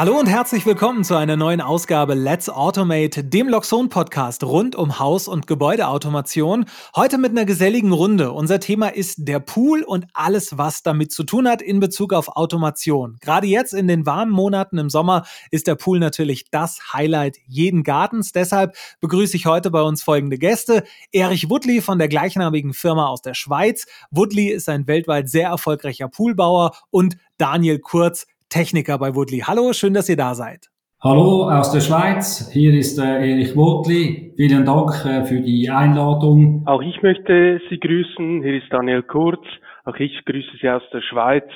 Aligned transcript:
Hallo 0.00 0.18
und 0.18 0.28
herzlich 0.28 0.64
willkommen 0.64 1.04
zu 1.04 1.14
einer 1.14 1.36
neuen 1.36 1.60
Ausgabe 1.60 2.14
Let's 2.14 2.48
Automate, 2.48 3.22
dem 3.22 3.50
Loxon 3.50 3.90
Podcast 3.90 4.42
rund 4.42 4.74
um 4.74 4.98
Haus- 4.98 5.28
und 5.28 5.46
Gebäudeautomation. 5.46 6.64
Heute 6.96 7.18
mit 7.18 7.32
einer 7.32 7.44
geselligen 7.44 7.92
Runde. 7.92 8.32
Unser 8.32 8.60
Thema 8.60 8.88
ist 8.88 9.28
der 9.28 9.40
Pool 9.40 9.82
und 9.82 10.06
alles, 10.14 10.56
was 10.56 10.82
damit 10.82 11.12
zu 11.12 11.22
tun 11.22 11.46
hat 11.46 11.60
in 11.60 11.80
Bezug 11.80 12.14
auf 12.14 12.28
Automation. 12.28 13.18
Gerade 13.20 13.46
jetzt 13.46 13.74
in 13.74 13.88
den 13.88 14.06
warmen 14.06 14.32
Monaten 14.32 14.78
im 14.78 14.88
Sommer 14.88 15.26
ist 15.50 15.66
der 15.66 15.74
Pool 15.74 15.98
natürlich 15.98 16.50
das 16.50 16.94
Highlight 16.94 17.36
jeden 17.46 17.82
Gartens. 17.82 18.32
Deshalb 18.32 18.76
begrüße 19.02 19.36
ich 19.36 19.44
heute 19.44 19.70
bei 19.70 19.82
uns 19.82 20.02
folgende 20.02 20.38
Gäste. 20.38 20.84
Erich 21.12 21.50
Woodley 21.50 21.82
von 21.82 21.98
der 21.98 22.08
gleichnamigen 22.08 22.72
Firma 22.72 23.08
aus 23.08 23.20
der 23.20 23.34
Schweiz. 23.34 23.84
Woodley 24.10 24.48
ist 24.48 24.70
ein 24.70 24.86
weltweit 24.86 25.28
sehr 25.28 25.48
erfolgreicher 25.48 26.08
Poolbauer 26.08 26.74
und 26.88 27.18
Daniel 27.36 27.80
Kurz, 27.80 28.26
Techniker 28.50 28.98
bei 28.98 29.14
Woodley. 29.14 29.38
Hallo, 29.46 29.72
schön, 29.72 29.94
dass 29.94 30.08
ihr 30.08 30.16
da 30.16 30.34
seid. 30.34 30.66
Hallo 31.02 31.48
aus 31.48 31.72
der 31.72 31.80
Schweiz, 31.80 32.50
hier 32.52 32.74
ist 32.74 32.98
äh, 32.98 33.30
Erich 33.30 33.56
Woodley. 33.56 34.34
Vielen 34.36 34.66
Dank 34.66 34.90
äh, 35.06 35.24
für 35.24 35.40
die 35.40 35.70
Einladung. 35.70 36.62
Auch 36.66 36.82
ich 36.82 37.00
möchte 37.00 37.58
Sie 37.70 37.80
grüßen. 37.80 38.42
Hier 38.42 38.58
ist 38.62 38.70
Daniel 38.70 39.02
Kurz. 39.02 39.40
Auch 39.86 39.96
ich 39.96 40.22
grüße 40.26 40.58
Sie 40.60 40.68
aus 40.68 40.82
der 40.92 41.00
Schweiz. 41.00 41.48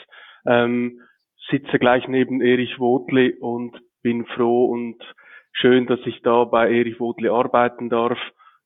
Ähm, 0.46 1.00
sitze 1.50 1.78
gleich 1.78 2.08
neben 2.08 2.40
Erich 2.40 2.78
Woodley 2.78 3.34
und 3.38 3.76
bin 4.02 4.24
froh 4.24 4.66
und 4.66 4.96
schön, 5.52 5.86
dass 5.86 6.00
ich 6.06 6.22
da 6.22 6.44
bei 6.44 6.70
Erich 6.74 6.98
Woodley 6.98 7.28
arbeiten 7.28 7.90
darf 7.90 8.18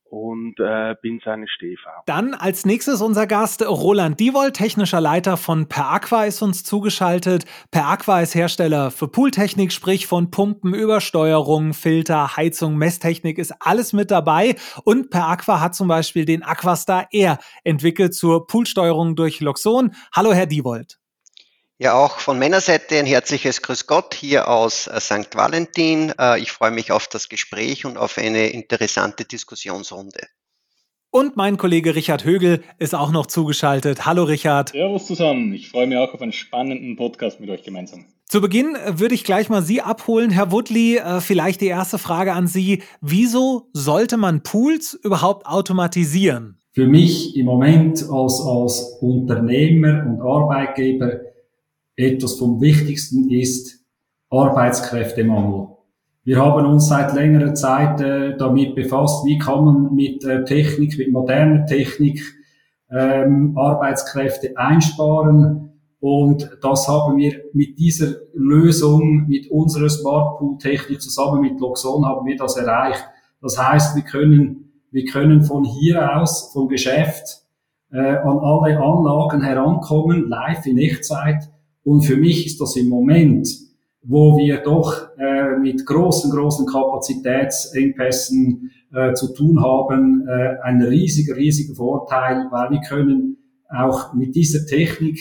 und 0.09 0.55
äh, 0.59 0.95
bin 1.01 1.21
seine 1.23 1.47
Stehfrau. 1.47 1.91
Dann 2.05 2.33
als 2.33 2.65
nächstes 2.65 3.01
unser 3.01 3.27
Gast 3.27 3.65
Roland 3.65 4.19
Diewold, 4.19 4.55
technischer 4.55 5.01
Leiter 5.01 5.37
von 5.37 5.67
Per 5.67 5.89
Aqua 5.91 6.25
ist 6.25 6.41
uns 6.41 6.63
zugeschaltet. 6.63 7.45
Per 7.71 7.87
Aqua 7.87 8.21
ist 8.21 8.35
Hersteller 8.35 8.91
für 8.91 9.07
Pooltechnik, 9.07 9.71
sprich 9.71 10.07
von 10.07 10.31
Pumpen, 10.31 10.73
Übersteuerung, 10.73 11.73
Filter, 11.73 12.35
Heizung, 12.35 12.77
Messtechnik 12.77 13.37
ist 13.37 13.53
alles 13.59 13.93
mit 13.93 14.11
dabei. 14.11 14.55
Und 14.83 15.09
Per 15.09 15.27
Aqua 15.27 15.61
hat 15.61 15.75
zum 15.75 15.87
Beispiel 15.87 16.25
den 16.25 16.43
Aquastar 16.43 17.07
Air 17.11 17.39
entwickelt 17.63 18.13
zur 18.13 18.47
Poolsteuerung 18.47 19.15
durch 19.15 19.39
Loxon. 19.39 19.91
Hallo 20.13 20.33
Herr 20.33 20.47
Diewold. 20.47 20.99
Ja, 21.81 21.93
auch 21.93 22.19
von 22.19 22.37
meiner 22.37 22.59
Seite 22.59 22.99
ein 22.99 23.05
herzliches 23.05 23.61
Grüß 23.61 23.87
Gott 23.87 24.13
hier 24.13 24.49
aus 24.49 24.87
äh, 24.87 24.99
St. 24.99 25.33
Valentin. 25.33 26.11
Äh, 26.19 26.41
ich 26.41 26.51
freue 26.51 26.71
mich 26.71 26.91
auf 26.91 27.07
das 27.07 27.29
Gespräch 27.29 27.85
und 27.85 27.97
auf 27.97 28.17
eine 28.17 28.47
interessante 28.47 29.23
Diskussionsrunde. 29.23 30.19
Und 31.09 31.37
mein 31.37 31.55
Kollege 31.55 31.95
Richard 31.95 32.25
Högel 32.25 32.63
ist 32.79 32.93
auch 32.93 33.13
noch 33.13 33.27
zugeschaltet. 33.27 34.05
Hallo 34.05 34.25
Richard. 34.25 34.71
Servus 34.71 35.07
zusammen. 35.07 35.53
Ich 35.53 35.69
freue 35.69 35.87
mich 35.87 35.97
auch 35.97 36.13
auf 36.13 36.21
einen 36.21 36.33
spannenden 36.33 36.97
Podcast 36.97 37.39
mit 37.39 37.49
euch 37.49 37.63
gemeinsam. 37.63 38.07
Zu 38.25 38.41
Beginn 38.41 38.75
äh, 38.75 38.99
würde 38.99 39.15
ich 39.15 39.23
gleich 39.23 39.47
mal 39.47 39.61
Sie 39.61 39.81
abholen, 39.81 40.31
Herr 40.31 40.51
Woodley. 40.51 40.99
Vielleicht 41.21 41.61
die 41.61 41.67
erste 41.67 41.97
Frage 41.97 42.33
an 42.33 42.47
Sie. 42.47 42.83
Wieso 42.99 43.69
sollte 43.71 44.17
man 44.17 44.43
Pools 44.43 44.99
überhaupt 45.01 45.45
automatisieren? 45.45 46.57
Für 46.73 46.87
mich 46.87 47.37
im 47.37 47.45
Moment 47.45 48.03
als, 48.11 48.41
als 48.41 48.97
Unternehmer 48.99 50.05
und 50.05 50.21
Arbeitgeber 50.21 51.28
etwas 51.99 52.35
vom 52.35 52.61
Wichtigsten 52.61 53.29
ist 53.29 53.83
Arbeitskräftemangel. 54.29 55.67
Wir 56.23 56.37
haben 56.39 56.65
uns 56.65 56.87
seit 56.87 57.13
längerer 57.13 57.53
Zeit 57.55 57.99
äh, 57.99 58.37
damit 58.37 58.75
befasst, 58.75 59.25
wie 59.25 59.37
kann 59.37 59.65
man 59.65 59.95
mit 59.95 60.23
äh, 60.23 60.45
Technik, 60.45 60.97
mit 60.97 61.11
moderner 61.11 61.65
Technik 61.65 62.21
ähm, 62.89 63.57
Arbeitskräfte 63.57 64.55
einsparen. 64.55 65.71
Und 65.99 66.49
das 66.61 66.87
haben 66.87 67.17
wir 67.17 67.41
mit 67.51 67.77
dieser 67.77 68.15
Lösung, 68.33 69.25
mit 69.27 69.51
unserer 69.51 69.89
Smart 69.89 70.37
Pool 70.37 70.57
Technik 70.57 71.01
zusammen 71.01 71.41
mit 71.41 71.59
Loxon 71.59 72.05
haben 72.05 72.25
wir 72.25 72.37
das 72.37 72.55
erreicht. 72.55 73.03
Das 73.41 73.57
heißt, 73.57 73.97
wir 73.97 74.03
können, 74.03 74.71
wir 74.91 75.03
können 75.05 75.43
von 75.43 75.65
hier 75.65 76.17
aus, 76.17 76.53
vom 76.53 76.69
Geschäft, 76.69 77.43
äh, 77.91 77.97
an 77.97 78.39
alle 78.39 78.79
Anlagen 78.79 79.41
herankommen, 79.41 80.29
live 80.29 80.65
in 80.65 80.77
Echtzeit 80.77 81.49
und 81.89 82.01
für 82.01 82.17
mich 82.17 82.45
ist 82.45 82.61
das 82.61 82.75
im 82.75 82.87
Moment, 82.87 83.49
wo 84.03 84.37
wir 84.37 84.57
doch 84.57 85.07
äh, 85.17 85.57
mit 85.57 85.87
großen, 85.87 86.29
großen 86.29 86.67
Kapazitätsengpässen 86.67 88.69
äh, 88.93 89.13
zu 89.13 89.33
tun 89.33 89.59
haben, 89.59 90.27
äh, 90.27 90.57
ein 90.61 90.83
riesiger, 90.83 91.35
riesiger 91.35 91.73
Vorteil, 91.73 92.45
weil 92.51 92.69
wir 92.69 92.81
können 92.81 93.37
auch 93.75 94.13
mit 94.13 94.35
dieser 94.35 94.67
Technik 94.67 95.19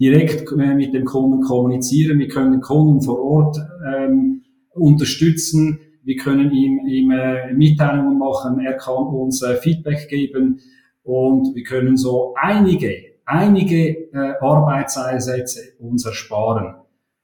direkt 0.00 0.50
äh, 0.50 0.74
mit 0.74 0.94
dem 0.94 1.04
Kunden 1.04 1.42
kommunizieren. 1.42 2.18
Wir 2.18 2.26
können 2.26 2.50
den 2.50 2.60
Kunden 2.60 3.02
vor 3.02 3.22
Ort 3.22 3.58
ähm, 3.86 4.42
unterstützen. 4.74 5.78
Wir 6.02 6.16
können 6.16 6.50
ihm, 6.50 6.88
ihm 6.88 7.12
äh, 7.12 7.54
Mitteilungen 7.54 8.18
machen. 8.18 8.58
Er 8.58 8.72
kann 8.72 9.06
uns 9.06 9.42
äh, 9.42 9.54
Feedback 9.58 10.08
geben 10.08 10.58
und 11.04 11.54
wir 11.54 11.62
können 11.62 11.96
so 11.96 12.34
einige 12.34 13.09
einige 13.30 14.10
äh, 14.12 14.34
Arbeitseinsätze 14.40 15.74
uns 15.78 16.04
ersparen. 16.04 16.74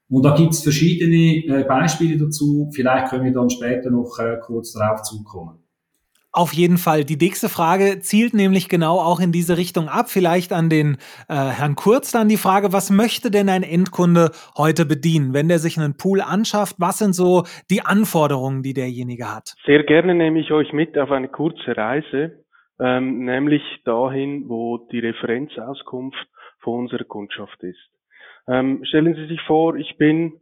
Und 0.09 0.25
da 0.25 0.37
gibt's 0.37 0.63
verschiedene 0.63 1.61
äh, 1.61 1.65
Beispiele 1.65 2.17
dazu. 2.17 2.71
Vielleicht 2.73 3.09
können 3.09 3.25
wir 3.25 3.33
dann 3.33 3.51
später 3.51 3.91
noch 3.91 4.19
äh, 4.21 4.37
kurz 4.41 4.73
darauf 4.73 5.03
zukommen. 5.03 5.59
Auf 6.37 6.53
jeden 6.53 6.77
Fall. 6.77 7.05
Die 7.05 7.17
nächste 7.17 7.49
Frage 7.49 8.01
zielt 8.01 8.35
nämlich 8.35 8.69
genau 8.69 8.99
auch 8.99 9.21
in 9.21 9.33
diese 9.33 9.57
Richtung 9.57 9.89
ab. 9.89 10.11
Vielleicht 10.11 10.53
an 10.53 10.69
den 10.69 10.99
äh, 11.31 11.35
Herrn 11.35 11.77
Kurz 11.77 12.13
dann 12.13 12.29
die 12.29 12.37
Frage, 12.37 12.75
was 12.75 12.91
möchte 12.91 13.31
denn 13.31 13.49
ein 13.49 13.63
Endkunde 13.63 14.33
heute 14.55 14.85
bedienen, 14.85 15.33
wenn 15.33 15.49
der 15.49 15.59
sich 15.59 15.79
einen 15.79 15.97
Pool 15.97 16.21
anschafft? 16.21 16.77
Was 16.79 16.99
sind 16.99 17.15
so 17.15 17.45
die 17.71 17.81
Anforderungen, 17.81 18.63
die 18.63 18.75
derjenige 18.75 19.35
hat? 19.35 19.55
Sehr 19.65 19.83
gerne 19.85 20.15
nehme 20.15 20.39
ich 20.39 20.53
euch 20.53 20.75
mit 20.75 20.99
auf 20.99 21.11
eine 21.11 21.29
kurze 21.29 21.75
Reise 21.75 22.45
ähm, 22.81 23.25
nämlich 23.25 23.63
dahin, 23.85 24.49
wo 24.49 24.79
die 24.79 25.01
Referenzauskunft 25.01 26.29
von 26.61 26.81
unserer 26.81 27.05
Kundschaft 27.05 27.63
ist. 27.63 27.91
Ähm, 28.49 28.85
stellen 28.85 29.15
Sie 29.15 29.27
sich 29.27 29.41
vor, 29.43 29.77
ich 29.77 29.97
bin, 29.99 30.41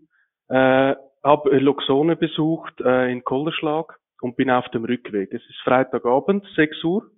äh, 0.48 0.94
habe 1.22 1.58
Loxone 1.58 2.16
besucht 2.16 2.80
äh, 2.80 3.10
in 3.10 3.24
Kolderschlag 3.24 3.98
und 4.20 4.36
bin 4.36 4.50
auf 4.50 4.68
dem 4.70 4.84
Rückweg. 4.84 5.32
Es 5.32 5.42
ist 5.48 5.60
Freitagabend, 5.64 6.44
6 6.54 6.84
Uhr, 6.84 7.10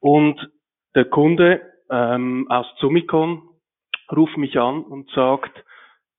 und 0.00 0.50
der 0.94 1.04
Kunde 1.06 1.62
ähm, 1.90 2.46
aus 2.50 2.66
Zumikon 2.80 3.48
ruft 4.10 4.36
mich 4.36 4.58
an 4.58 4.82
und 4.82 5.08
sagt, 5.10 5.64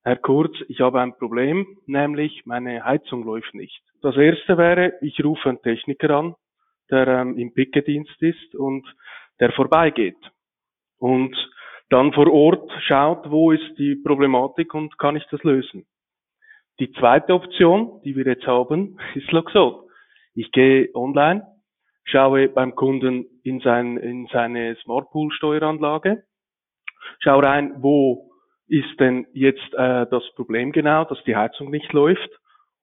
Herr 0.04 0.18
Kurz, 0.18 0.56
ich 0.68 0.82
habe 0.82 1.02
ein 1.02 1.18
Problem, 1.18 1.66
nämlich 1.86 2.44
meine 2.46 2.84
Heizung 2.84 3.24
läuft 3.24 3.54
nicht. 3.54 3.82
Das 4.02 4.16
erste 4.18 4.58
wäre, 4.58 4.94
ich 5.02 5.24
rufe 5.24 5.50
einen 5.50 5.62
Techniker 5.62 6.10
an, 6.12 6.36
der 6.94 7.08
ähm, 7.08 7.38
im 7.38 7.54
Pickedienst 7.54 8.22
ist 8.22 8.56
und 8.56 8.86
der 9.40 9.52
vorbeigeht 9.52 10.18
und 11.00 11.36
dann 11.90 12.14
vor 12.14 12.32
Ort 12.32 12.72
schaut, 12.88 13.30
wo 13.30 13.52
ist 13.52 13.78
die 13.78 13.96
Problematik 13.96 14.74
und 14.74 14.98
kann 14.98 15.16
ich 15.16 15.26
das 15.32 15.44
lösen. 15.44 15.86
Die 16.80 16.92
zweite 16.94 17.34
Option, 17.34 18.02
die 18.04 18.16
wir 18.16 18.26
jetzt 18.26 18.48
haben, 18.48 19.00
ist 19.16 19.32
Loxo. 19.32 19.90
Ich 20.34 20.52
gehe 20.52 20.90
online, 20.96 21.46
schaue 22.06 22.50
beim 22.50 22.76
Kunden 22.76 23.26
in, 23.44 23.60
sein, 23.60 23.98
in 23.98 24.28
seine 24.32 24.76
Smartpool 24.84 25.32
Steueranlage, 25.32 26.24
schaue 27.20 27.44
rein, 27.44 27.76
wo 27.78 28.32
ist 28.68 29.00
denn 29.00 29.28
jetzt 29.34 29.74
äh, 29.74 30.06
das 30.10 30.24
Problem 30.36 30.72
genau, 30.72 31.06
dass 31.06 31.24
die 31.26 31.36
Heizung 31.36 31.70
nicht 31.70 31.92
läuft 31.94 32.30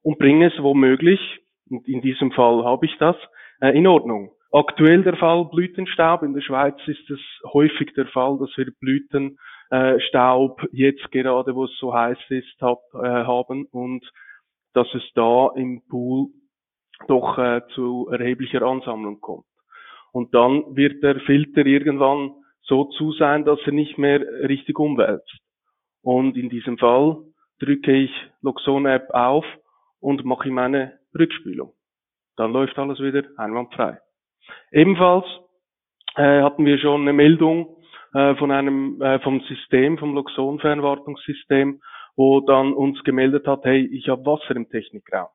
und 0.03 0.19
bringe 0.19 0.53
es 0.53 0.63
womöglich, 0.63 1.21
und 1.69 1.89
in 1.89 2.01
diesem 2.01 2.33
Fall 2.33 2.65
habe 2.65 2.87
ich 2.87 2.97
das, 2.99 3.17
äh, 3.61 3.77
in 3.77 3.87
Ordnung. 3.87 4.33
Aktuell 4.53 5.03
der 5.03 5.17
Fall 5.17 5.45
Blütenstaub. 5.45 6.23
In 6.23 6.35
der 6.35 6.41
Schweiz 6.41 6.77
ist 6.87 7.09
es 7.09 7.21
häufig 7.53 7.93
der 7.95 8.07
Fall, 8.07 8.37
dass 8.39 8.51
wir 8.57 8.73
Blütenstaub 8.81 10.63
jetzt 10.73 11.11
gerade, 11.13 11.55
wo 11.55 11.65
es 11.65 11.79
so 11.79 11.95
heiß 11.95 12.19
ist, 12.31 12.61
hab, 12.61 12.81
äh, 12.95 12.99
haben 12.99 13.67
und 13.67 14.05
dass 14.75 14.93
es 14.95 15.03
da 15.15 15.51
im 15.55 15.83
Pool 15.89 16.29
doch 17.07 17.39
äh, 17.39 17.63
zu 17.75 18.09
erheblicher 18.11 18.63
Ansammlung 18.63 19.21
kommt. 19.21 19.45
Und 20.13 20.35
dann 20.35 20.75
wird 20.75 21.03
der 21.05 21.21
Filter 21.21 21.65
irgendwann 21.65 22.33
so 22.63 22.85
zu 22.85 23.13
sein, 23.13 23.45
dass 23.45 23.61
er 23.65 23.73
nicht 23.73 23.99
mehr 23.99 24.21
richtig 24.49 24.79
umwälzt. 24.79 25.39
Und 26.03 26.37
in 26.37 26.49
diesem 26.49 26.79
Fall 26.79 27.19
drücke 27.61 27.93
ich 27.93 28.11
Loxone 28.43 28.95
App 28.95 29.11
auf 29.11 29.45
und 30.01 30.25
mache 30.25 30.49
ihm 30.49 30.59
eine 30.59 30.99
Rückspülung 31.17 31.73
dann 32.41 32.53
läuft 32.53 32.79
alles 32.79 32.99
wieder 33.01 33.25
einwandfrei. 33.37 33.99
Ebenfalls 34.73 35.27
äh, 36.17 36.43
hatten 36.43 36.65
wir 36.65 36.79
schon 36.79 37.03
eine 37.03 37.13
Meldung 37.13 37.77
äh, 38.15 38.35
von 38.37 38.51
einem 38.51 39.01
äh, 39.03 39.19
vom 39.21 39.41
System, 39.43 39.99
vom 39.99 40.15
Loxon-Fernwartungssystem, 40.15 41.81
wo 42.17 42.41
dann 42.41 42.73
uns 42.73 43.03
gemeldet 43.05 43.47
hat, 43.47 43.65
hey, 43.65 43.87
ich 43.93 44.09
habe 44.09 44.25
Wasser 44.25 44.57
im 44.57 44.69
Technikraum. 44.71 45.29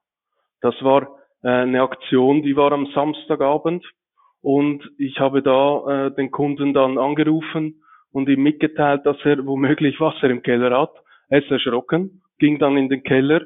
Das 0.61 0.75
war 0.83 1.03
äh, 1.43 1.49
eine 1.49 1.83
Aktion, 1.83 2.41
die 2.41 2.55
war 2.55 2.71
am 2.71 2.87
Samstagabend 2.87 3.85
Und 4.41 4.83
ich 4.97 5.19
habe 5.19 5.41
da 5.41 6.07
äh, 6.07 6.15
den 6.15 6.31
Kunden 6.31 6.73
dann 6.73 6.97
angerufen 6.97 7.81
und 8.11 8.29
ihm 8.29 8.43
mitgeteilt, 8.43 9.05
dass 9.05 9.17
er 9.25 9.45
womöglich 9.45 9.99
Wasser 9.99 10.29
im 10.29 10.41
Keller 10.41 10.79
hat. 10.79 10.93
Er 11.29 11.43
ist 11.43 11.51
erschrocken, 11.51 12.21
ging 12.39 12.59
dann 12.59 12.77
in 12.77 12.89
den 12.89 13.03
Keller, 13.03 13.41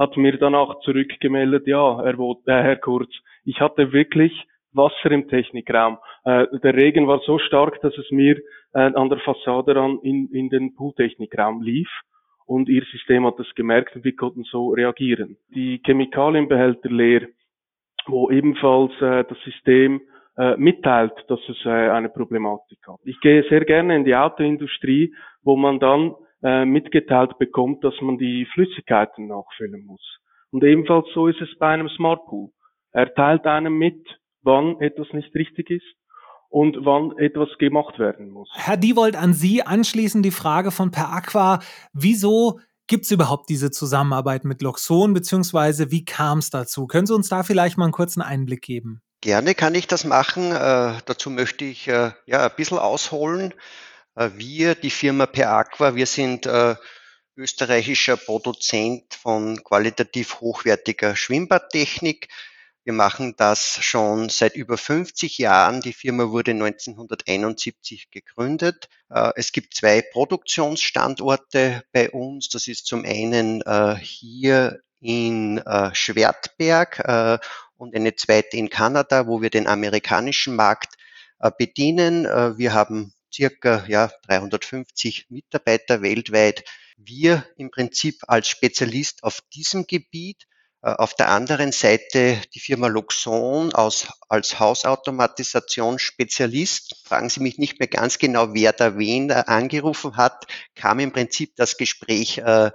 hat 0.00 0.16
mir 0.16 0.38
danach 0.38 0.80
zurückgemeldet, 0.80 1.66
ja, 1.66 2.02
er 2.02 2.16
wollte, 2.16 2.50
äh, 2.50 2.62
Herr 2.62 2.76
Kurz, 2.76 3.12
ich 3.44 3.60
hatte 3.60 3.92
wirklich 3.92 4.32
Wasser 4.72 5.10
im 5.10 5.28
Technikraum. 5.28 5.98
Äh, 6.24 6.46
der 6.64 6.74
Regen 6.74 7.06
war 7.06 7.20
so 7.26 7.38
stark, 7.38 7.82
dass 7.82 7.96
es 7.98 8.10
mir 8.10 8.38
äh, 8.72 8.78
an 8.94 9.10
der 9.10 9.18
Fassade 9.18 9.76
ran 9.76 9.98
in, 10.02 10.28
in 10.32 10.48
den 10.48 10.74
Pooltechnikraum 10.74 11.60
lief 11.60 11.90
und 12.46 12.70
ihr 12.70 12.82
System 12.90 13.26
hat 13.26 13.38
das 13.38 13.54
gemerkt 13.54 13.94
und 13.94 14.04
wir 14.04 14.16
konnten 14.16 14.44
so 14.44 14.70
reagieren. 14.70 15.36
Die 15.54 15.82
Chemikalienbehälter 15.84 16.88
leer, 16.88 17.28
wo 18.06 18.30
ebenfalls 18.30 18.92
äh, 19.02 19.24
das 19.28 19.38
System 19.44 20.00
äh, 20.38 20.56
mitteilt, 20.56 21.12
dass 21.28 21.40
es 21.46 21.58
äh, 21.66 21.90
eine 21.90 22.08
Problematik 22.08 22.78
hat. 22.88 23.00
Ich 23.04 23.20
gehe 23.20 23.42
sehr 23.50 23.66
gerne 23.66 23.96
in 23.96 24.04
die 24.04 24.16
Autoindustrie, 24.16 25.14
wo 25.42 25.56
man 25.56 25.78
dann 25.78 26.14
äh, 26.42 26.64
mitgeteilt 26.64 27.38
bekommt, 27.38 27.84
dass 27.84 27.94
man 28.00 28.18
die 28.18 28.46
Flüssigkeiten 28.54 29.28
nachfüllen 29.28 29.84
muss. 29.84 30.02
Und 30.50 30.64
ebenfalls 30.64 31.06
so 31.14 31.26
ist 31.26 31.40
es 31.40 31.48
bei 31.58 31.68
einem 31.68 31.88
Smart 31.90 32.26
Pool. 32.26 32.50
Er 32.92 33.14
teilt 33.14 33.46
einem 33.46 33.78
mit, 33.78 34.06
wann 34.42 34.80
etwas 34.80 35.06
nicht 35.12 35.34
richtig 35.34 35.70
ist 35.70 35.84
und 36.48 36.78
wann 36.84 37.16
etwas 37.18 37.48
gemacht 37.58 37.98
werden 37.98 38.30
muss. 38.30 38.50
Herr 38.54 38.76
Diewold, 38.76 39.16
an 39.16 39.32
Sie 39.32 39.62
anschließend 39.62 40.24
die 40.24 40.32
Frage 40.32 40.70
von 40.70 40.90
Per 40.90 41.12
Aqua. 41.12 41.60
Wieso 41.92 42.58
gibt 42.88 43.04
es 43.04 43.12
überhaupt 43.12 43.48
diese 43.48 43.70
Zusammenarbeit 43.70 44.44
mit 44.44 44.62
Loxon, 44.62 45.14
beziehungsweise 45.14 45.92
wie 45.92 46.04
kam 46.04 46.38
es 46.38 46.50
dazu? 46.50 46.88
Können 46.88 47.06
Sie 47.06 47.14
uns 47.14 47.28
da 47.28 47.44
vielleicht 47.44 47.78
mal 47.78 47.84
einen 47.84 47.92
kurzen 47.92 48.20
Einblick 48.20 48.62
geben? 48.62 49.00
Gerne 49.20 49.54
kann 49.54 49.74
ich 49.74 49.86
das 49.86 50.04
machen. 50.04 50.50
Äh, 50.50 50.94
dazu 51.04 51.30
möchte 51.30 51.64
ich 51.64 51.86
äh, 51.86 52.10
ja 52.26 52.46
ein 52.46 52.56
bisschen 52.56 52.78
ausholen. 52.78 53.54
Äh, 54.14 54.30
wir, 54.34 54.74
die 54.74 54.90
Firma 54.90 55.26
Per 55.26 55.50
Aqua, 55.50 55.94
wir 55.94 56.06
sind 56.06 56.46
äh, 56.46 56.74
österreichischer 57.36 58.16
Produzent 58.16 59.14
von 59.14 59.62
qualitativ 59.62 60.40
hochwertiger 60.40 61.16
Schwimmbadtechnik. 61.16 62.28
Wir 62.84 62.92
machen 62.92 63.34
das 63.36 63.78
schon 63.82 64.30
seit 64.30 64.56
über 64.56 64.76
50 64.76 65.38
Jahren. 65.38 65.80
Die 65.80 65.92
Firma 65.92 66.30
wurde 66.30 66.52
1971 66.52 68.10
gegründet. 68.10 68.88
Äh, 69.10 69.32
es 69.36 69.52
gibt 69.52 69.74
zwei 69.74 70.02
Produktionsstandorte 70.02 71.84
bei 71.92 72.10
uns. 72.10 72.48
Das 72.48 72.66
ist 72.68 72.86
zum 72.86 73.04
einen 73.04 73.62
hier 74.00 74.80
in 75.02 75.62
Schwertberg 75.94 77.40
und 77.78 77.94
eine 77.94 78.14
zweite 78.16 78.58
in 78.58 78.68
Kanada, 78.68 79.26
wo 79.26 79.40
wir 79.40 79.48
den 79.48 79.66
amerikanischen 79.66 80.56
Markt 80.56 80.96
bedienen. 81.56 82.24
Wir 82.58 82.74
haben 82.74 83.14
circa 83.32 83.84
ja, 83.88 84.10
350 84.26 85.26
Mitarbeiter 85.30 86.02
weltweit. 86.02 86.64
Wir 86.96 87.46
im 87.56 87.70
Prinzip 87.70 88.22
als 88.26 88.48
Spezialist 88.48 89.22
auf 89.22 89.40
diesem 89.52 89.86
Gebiet 89.86 90.48
äh, 90.82 90.90
auf 90.90 91.14
der 91.14 91.28
anderen 91.28 91.70
Seite 91.72 92.40
die 92.54 92.60
Firma 92.60 92.86
Luxon 92.88 93.74
aus, 93.74 94.08
als 94.28 94.60
Hausautomatisationsspezialist. 94.60 97.02
Fragen 97.04 97.28
Sie 97.28 97.40
mich 97.40 97.58
nicht 97.58 97.78
mehr 97.78 97.88
ganz 97.88 98.16
genau, 98.18 98.54
wer 98.54 98.72
da 98.72 98.96
wen 98.96 99.28
äh, 99.30 99.44
angerufen 99.46 100.16
hat, 100.16 100.46
kam 100.74 101.00
im 101.00 101.12
Prinzip 101.12 101.54
das 101.56 101.76
Gespräch 101.76 102.38
äh, 102.38 102.70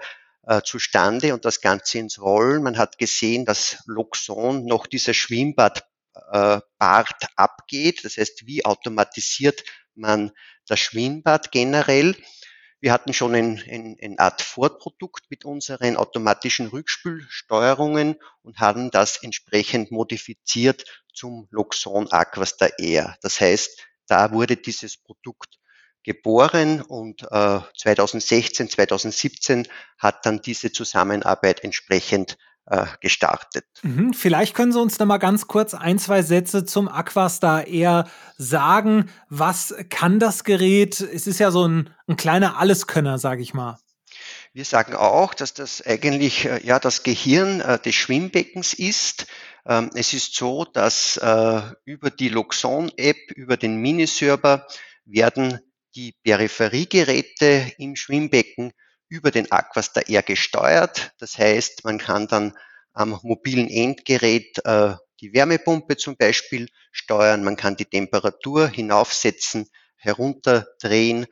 äh, 0.47 0.61
zustande 0.61 1.33
und 1.33 1.45
das 1.45 1.61
Ganze 1.61 1.97
ins 1.99 2.21
Rollen. 2.21 2.61
Man 2.61 2.77
hat 2.77 2.99
gesehen, 2.99 3.45
dass 3.45 3.77
Luxon 3.87 4.65
noch 4.65 4.85
dieser 4.87 5.13
Schwimmbad 5.15 5.83
äh, 6.31 6.59
abgeht. 6.79 8.05
Das 8.05 8.17
heißt, 8.17 8.45
wie 8.45 8.65
automatisiert 8.65 9.63
man 9.97 10.31
das 10.67 10.79
Schwimmbad 10.79 11.51
generell? 11.51 12.15
Wir 12.79 12.91
hatten 12.91 13.13
schon 13.13 13.33
ein, 13.33 13.63
ein, 13.69 13.97
eine 14.01 14.19
Art 14.19 14.41
Vorprodukt 14.41 15.25
mit 15.29 15.45
unseren 15.45 15.97
automatischen 15.97 16.67
Rückspülsteuerungen 16.67 18.15
und 18.43 18.59
haben 18.59 18.91
das 18.91 19.23
entsprechend 19.23 19.91
modifiziert 19.91 20.85
zum 21.13 21.47
Loxon 21.49 22.11
Aquastar 22.11 22.77
Air. 22.77 23.17
Das 23.21 23.39
heißt, 23.39 23.87
da 24.07 24.31
wurde 24.31 24.57
dieses 24.57 24.97
Produkt 24.97 25.57
geboren 26.03 26.81
und 26.81 27.23
äh, 27.31 27.59
2016, 27.77 28.69
2017 28.69 29.67
hat 29.97 30.25
dann 30.25 30.41
diese 30.41 30.71
Zusammenarbeit 30.71 31.63
entsprechend 31.63 32.37
gestartet. 32.99 33.65
Mhm. 33.83 34.13
Vielleicht 34.13 34.55
können 34.55 34.71
Sie 34.71 34.81
uns 34.81 34.97
da 34.97 35.05
mal 35.05 35.19
ganz 35.19 35.45
kurz 35.45 35.75
ein, 35.75 35.99
zwei 35.99 36.23
Sätze 36.23 36.65
zum 36.65 36.87
Aquastar 36.87 37.67
eher 37.67 38.09
sagen. 38.39 39.11
Was 39.29 39.75
kann 39.89 40.19
das 40.19 40.43
Gerät? 40.43 40.99
Es 40.99 41.27
ist 41.27 41.39
ja 41.39 41.51
so 41.51 41.67
ein, 41.67 41.91
ein 42.07 42.17
kleiner 42.17 42.57
Alleskönner, 42.57 43.19
sage 43.19 43.43
ich 43.43 43.53
mal. 43.53 43.77
Wir 44.55 44.63
sagen 44.63 44.95
auch, 44.95 45.33
dass 45.33 45.53
das 45.53 45.85
eigentlich 45.85 46.45
äh, 46.45 46.65
ja 46.65 46.79
das 46.79 47.03
Gehirn 47.03 47.59
äh, 47.59 47.77
des 47.77 47.93
Schwimmbeckens 47.93 48.73
ist. 48.73 49.27
Ähm, 49.67 49.89
es 49.95 50.13
ist 50.13 50.33
so, 50.33 50.63
dass 50.63 51.17
äh, 51.17 51.61
über 51.83 52.09
die 52.09 52.29
Luxon-App, 52.29 53.17
über 53.35 53.57
den 53.57 53.75
Miniserver 53.81 54.65
werden 55.03 55.59
die 55.95 56.13
Peripheriegeräte 56.23 57.73
im 57.77 57.97
Schwimmbecken 57.97 58.71
über 59.15 59.31
den 59.31 59.51
Aquastar 59.51 60.07
Air 60.07 60.23
gesteuert. 60.23 61.13
Das 61.19 61.37
heißt, 61.37 61.85
man 61.85 61.97
kann 61.97 62.27
dann 62.27 62.53
am 62.93 63.19
mobilen 63.23 63.69
Endgerät 63.69 64.59
äh, 64.65 64.95
die 65.21 65.33
Wärmepumpe 65.33 65.95
zum 65.95 66.17
Beispiel 66.17 66.67
steuern, 66.91 67.43
man 67.43 67.55
kann 67.55 67.77
die 67.77 67.85
Temperatur 67.85 68.67
hinaufsetzen, 68.67 69.69
herunterdrehen, 69.95 71.25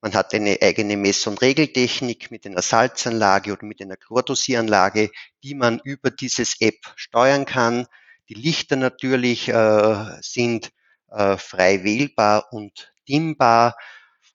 man 0.00 0.14
hat 0.14 0.34
eine 0.34 0.58
eigene 0.62 0.96
Mess- 0.96 1.26
und 1.26 1.42
Regeltechnik 1.42 2.30
mit 2.30 2.46
einer 2.46 2.62
Salzanlage 2.62 3.52
oder 3.52 3.66
mit 3.66 3.80
einer 3.82 3.96
Chlordosieranlage, 3.96 5.10
die 5.42 5.54
man 5.54 5.80
über 5.84 6.10
dieses 6.10 6.60
App 6.60 6.78
steuern 6.96 7.44
kann. 7.44 7.86
Die 8.28 8.34
Lichter 8.34 8.76
natürlich 8.76 9.48
äh, 9.48 10.20
sind 10.20 10.70
äh, 11.10 11.36
frei 11.36 11.84
wählbar 11.84 12.52
und 12.52 12.92
dimmbar 13.08 13.76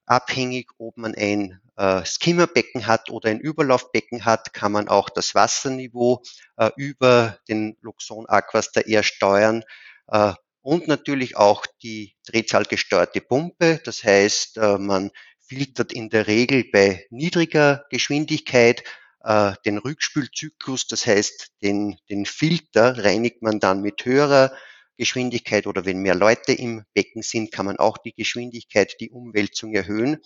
abhängig, 0.05 0.71
ob 0.77 0.97
man 0.97 1.15
ein 1.15 1.61
äh, 1.81 2.05
Skimmerbecken 2.05 2.85
hat 2.85 3.09
oder 3.09 3.29
ein 3.29 3.39
Überlaufbecken 3.39 4.23
hat, 4.23 4.53
kann 4.53 4.71
man 4.71 4.87
auch 4.87 5.09
das 5.09 5.33
Wasserniveau 5.33 6.21
äh, 6.57 6.69
über 6.77 7.39
den 7.49 7.75
Luxon 7.81 8.27
Aquastar 8.27 8.85
Air 8.85 9.01
steuern 9.01 9.63
äh, 10.07 10.33
und 10.61 10.87
natürlich 10.87 11.37
auch 11.37 11.65
die 11.81 12.15
drehzahlgesteuerte 12.27 13.21
Pumpe. 13.21 13.81
Das 13.83 14.03
heißt, 14.03 14.57
äh, 14.57 14.77
man 14.77 15.09
filtert 15.39 15.91
in 15.91 16.09
der 16.09 16.27
Regel 16.27 16.65
bei 16.71 17.07
niedriger 17.09 17.83
Geschwindigkeit 17.89 18.83
äh, 19.23 19.53
den 19.65 19.79
Rückspülzyklus, 19.79 20.85
das 20.87 21.07
heißt, 21.07 21.51
den, 21.63 21.97
den 22.11 22.27
Filter 22.27 23.03
reinigt 23.03 23.41
man 23.41 23.59
dann 23.59 23.81
mit 23.81 24.05
höherer 24.05 24.55
Geschwindigkeit 24.97 25.65
oder 25.65 25.83
wenn 25.85 26.03
mehr 26.03 26.13
Leute 26.13 26.53
im 26.53 26.85
Becken 26.93 27.23
sind, 27.23 27.51
kann 27.51 27.65
man 27.65 27.77
auch 27.77 27.97
die 27.97 28.13
Geschwindigkeit, 28.13 28.97
die 28.99 29.09
Umwälzung 29.09 29.73
erhöhen. 29.73 30.21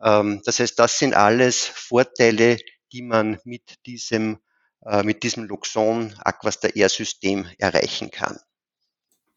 Ähm, 0.00 0.40
das 0.44 0.60
heißt, 0.60 0.78
das 0.78 0.98
sind 0.98 1.14
alles 1.14 1.66
Vorteile, 1.66 2.58
die 2.92 3.02
man 3.02 3.38
mit 3.44 3.84
diesem, 3.86 4.38
äh, 4.84 5.02
mit 5.02 5.22
diesem 5.22 5.44
Luxon 5.44 6.14
Aquastar 6.20 6.76
Air 6.76 6.88
System 6.88 7.48
erreichen 7.58 8.10
kann. 8.10 8.38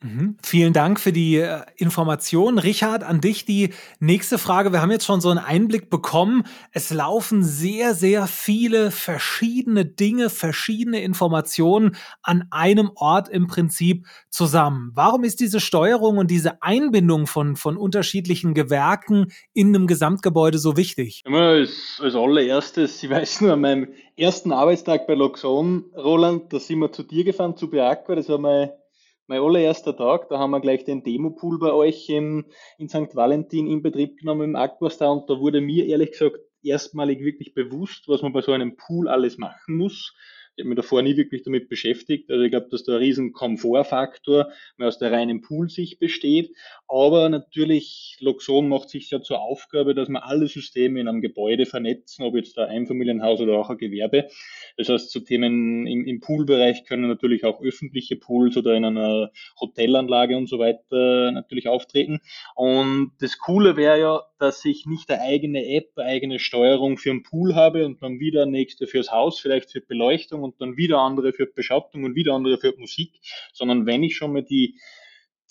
Mhm. 0.05 0.37
Vielen 0.43 0.73
Dank 0.73 0.99
für 0.99 1.11
die 1.11 1.37
äh, 1.37 1.61
Information. 1.77 2.59
Richard, 2.59 3.03
an 3.03 3.21
dich 3.21 3.45
die 3.45 3.73
nächste 3.99 4.37
Frage. 4.37 4.71
Wir 4.71 4.81
haben 4.81 4.91
jetzt 4.91 5.05
schon 5.05 5.19
so 5.19 5.29
einen 5.29 5.39
Einblick 5.39 5.89
bekommen. 5.89 6.43
Es 6.71 6.91
laufen 6.91 7.43
sehr, 7.43 7.95
sehr 7.95 8.27
viele 8.27 8.91
verschiedene 8.91 9.83
Dinge, 9.83 10.29
verschiedene 10.29 11.01
Informationen 11.01 11.95
an 12.21 12.45
einem 12.51 12.91
Ort 12.95 13.29
im 13.29 13.47
Prinzip 13.47 14.05
zusammen. 14.29 14.91
Warum 14.93 15.23
ist 15.23 15.39
diese 15.39 15.59
Steuerung 15.59 16.19
und 16.19 16.29
diese 16.29 16.61
Einbindung 16.61 17.25
von, 17.25 17.55
von 17.55 17.75
unterschiedlichen 17.75 18.53
Gewerken 18.53 19.31
in 19.53 19.69
einem 19.69 19.87
Gesamtgebäude 19.87 20.59
so 20.59 20.77
wichtig? 20.77 21.23
Als, 21.25 21.99
als 21.99 22.13
allererstes, 22.13 23.01
ich 23.01 23.09
weiß 23.09 23.41
nur, 23.41 23.53
an 23.53 23.61
meinem 23.61 23.87
ersten 24.15 24.51
Arbeitstag 24.51 25.07
bei 25.07 25.15
Loxon, 25.15 25.85
Roland, 25.97 26.53
da 26.53 26.59
sind 26.59 26.77
wir 26.79 26.91
zu 26.91 27.01
dir 27.01 27.23
gefahren, 27.23 27.57
zu 27.57 27.71
Beaqua. 27.71 28.15
Das 28.15 28.29
war 28.29 28.37
mein 28.37 28.69
mein 29.27 29.41
allererster 29.41 29.95
Tag, 29.95 30.29
da 30.29 30.37
haben 30.37 30.51
wir 30.51 30.61
gleich 30.61 30.83
den 30.83 31.03
Demo-Pool 31.03 31.59
bei 31.59 31.71
euch 31.71 32.09
in, 32.09 32.45
in 32.77 32.89
St. 32.89 33.15
Valentin 33.15 33.67
in 33.67 33.81
Betrieb 33.81 34.17
genommen 34.17 34.49
im 34.49 34.55
Aquastar 34.55 35.11
und 35.11 35.29
da 35.29 35.39
wurde 35.39 35.61
mir 35.61 35.85
ehrlich 35.85 36.11
gesagt 36.11 36.37
erstmalig 36.63 37.19
wirklich 37.19 37.53
bewusst, 37.53 38.07
was 38.07 38.21
man 38.21 38.33
bei 38.33 38.41
so 38.41 38.51
einem 38.51 38.75
Pool 38.75 39.07
alles 39.07 39.37
machen 39.37 39.77
muss. 39.77 40.15
Ich 40.55 40.63
habe 40.63 40.69
mich 40.69 40.77
davor 40.77 41.01
nie 41.01 41.17
wirklich 41.17 41.43
damit 41.43 41.67
beschäftigt. 41.67 42.31
Also 42.31 42.43
ich 42.43 42.51
glaube, 42.51 42.69
dass 42.71 42.83
da 42.83 42.93
ein 42.93 42.99
riesen 42.99 43.33
Komfortfaktor 43.33 44.51
mal 44.77 44.87
aus 44.87 44.97
der 44.97 45.11
reinen 45.11 45.41
Poolsicht 45.41 45.99
besteht. 45.99 46.55
Aber 46.87 47.29
natürlich, 47.29 48.17
Loxon 48.19 48.69
macht 48.69 48.89
sich 48.89 49.09
ja 49.09 49.19
zur 49.19 49.41
Aufgabe, 49.41 49.95
dass 49.95 50.07
man 50.07 50.21
alle 50.21 50.47
Systeme 50.47 50.99
in 50.99 51.07
einem 51.07 51.21
Gebäude 51.21 51.65
vernetzen, 51.65 52.23
ob 52.23 52.35
jetzt 52.35 52.59
ein 52.59 52.69
Einfamilienhaus 52.69 53.41
oder 53.41 53.57
auch 53.57 53.71
ein 53.71 53.77
Gewerbe. 53.77 54.27
Das 54.77 54.89
heißt, 54.89 55.09
zu 55.09 55.21
Themen 55.21 55.87
im, 55.87 56.05
im 56.05 56.19
Poolbereich 56.19 56.85
können 56.85 57.07
natürlich 57.07 57.43
auch 57.43 57.59
öffentliche 57.61 58.17
Pools 58.17 58.55
oder 58.55 58.75
in 58.75 58.85
einer 58.85 59.31
Hotelanlage 59.59 60.37
und 60.37 60.47
so 60.47 60.59
weiter 60.59 61.31
natürlich 61.31 61.67
auftreten. 61.67 62.19
Und 62.53 63.13
das 63.19 63.39
Coole 63.39 63.77
wäre 63.77 63.99
ja, 63.99 64.21
dass 64.37 64.63
ich 64.63 64.85
nicht 64.85 65.09
eine 65.09 65.21
eigene 65.21 65.65
App, 65.67 65.93
eine 65.95 66.07
eigene 66.07 66.39
Steuerung 66.39 66.97
für 66.97 67.09
einen 67.09 67.23
Pool 67.23 67.55
habe 67.55 67.85
und 67.85 68.03
dann 68.03 68.19
wieder 68.19 68.45
nächste 68.45 68.85
fürs 68.85 69.11
Haus, 69.11 69.39
vielleicht 69.39 69.71
für 69.71 69.81
Beleuchtung 69.81 70.43
und 70.43 70.61
dann 70.61 70.77
wieder 70.77 70.99
andere 70.99 71.33
für 71.33 71.47
Beschattung 71.47 72.03
und 72.03 72.15
wieder 72.15 72.33
andere 72.33 72.59
für 72.59 72.75
Musik, 72.77 73.19
sondern 73.53 73.87
wenn 73.87 74.03
ich 74.03 74.15
schon 74.15 74.33
mal 74.33 74.43
die 74.43 74.77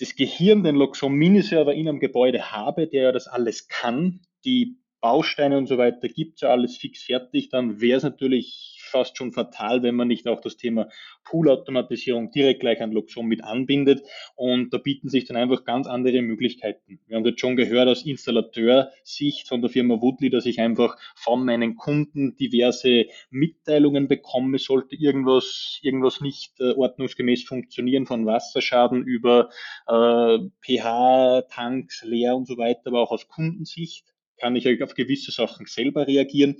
das 0.00 0.16
Gehirn, 0.16 0.64
den 0.64 0.76
Loxon 0.76 1.14
Miniserver 1.14 1.74
in 1.74 1.88
einem 1.88 2.00
Gebäude 2.00 2.52
habe, 2.52 2.86
der 2.86 3.02
ja 3.02 3.12
das 3.12 3.26
alles 3.26 3.68
kann, 3.68 4.20
die 4.44 4.78
Bausteine 5.00 5.58
und 5.58 5.66
so 5.66 5.78
weiter 5.78 6.08
gibt 6.08 6.36
es 6.36 6.40
ja 6.40 6.48
alles 6.48 6.76
fix 6.78 7.02
fertig, 7.02 7.50
dann 7.50 7.80
wäre 7.80 7.98
es 7.98 8.02
natürlich 8.02 8.80
fast 8.94 9.18
schon 9.18 9.32
fatal, 9.32 9.82
wenn 9.82 9.96
man 9.96 10.06
nicht 10.06 10.28
auch 10.28 10.40
das 10.40 10.56
Thema 10.56 10.88
Poolautomatisierung 11.24 12.30
direkt 12.30 12.60
gleich 12.60 12.80
an 12.80 12.92
Luxon 12.92 13.26
mit 13.26 13.42
anbindet. 13.42 14.02
Und 14.36 14.72
da 14.72 14.78
bieten 14.78 15.08
sich 15.08 15.24
dann 15.24 15.36
einfach 15.36 15.64
ganz 15.64 15.88
andere 15.88 16.22
Möglichkeiten. 16.22 17.00
Wir 17.08 17.16
haben 17.16 17.24
jetzt 17.24 17.40
schon 17.40 17.56
gehört 17.56 17.88
aus 17.88 18.06
Installateursicht 18.06 19.48
von 19.48 19.62
der 19.62 19.70
Firma 19.70 20.00
Woodley, 20.00 20.30
dass 20.30 20.46
ich 20.46 20.60
einfach 20.60 20.96
von 21.16 21.44
meinen 21.44 21.74
Kunden 21.74 22.36
diverse 22.36 23.06
Mitteilungen 23.30 24.06
bekomme, 24.06 24.58
sollte 24.58 24.94
irgendwas, 24.94 25.80
irgendwas 25.82 26.20
nicht 26.20 26.60
äh, 26.60 26.74
ordnungsgemäß 26.74 27.42
funktionieren, 27.42 28.06
von 28.06 28.26
Wasserschaden 28.26 29.02
über 29.02 29.50
äh, 29.88 30.38
pH-Tanks 30.62 32.04
leer 32.04 32.36
und 32.36 32.46
so 32.46 32.58
weiter, 32.58 32.82
aber 32.86 33.00
auch 33.00 33.10
aus 33.10 33.26
Kundensicht 33.26 34.13
kann 34.38 34.56
ich 34.56 34.82
auf 34.82 34.94
gewisse 34.94 35.30
Sachen 35.30 35.66
selber 35.66 36.06
reagieren. 36.06 36.56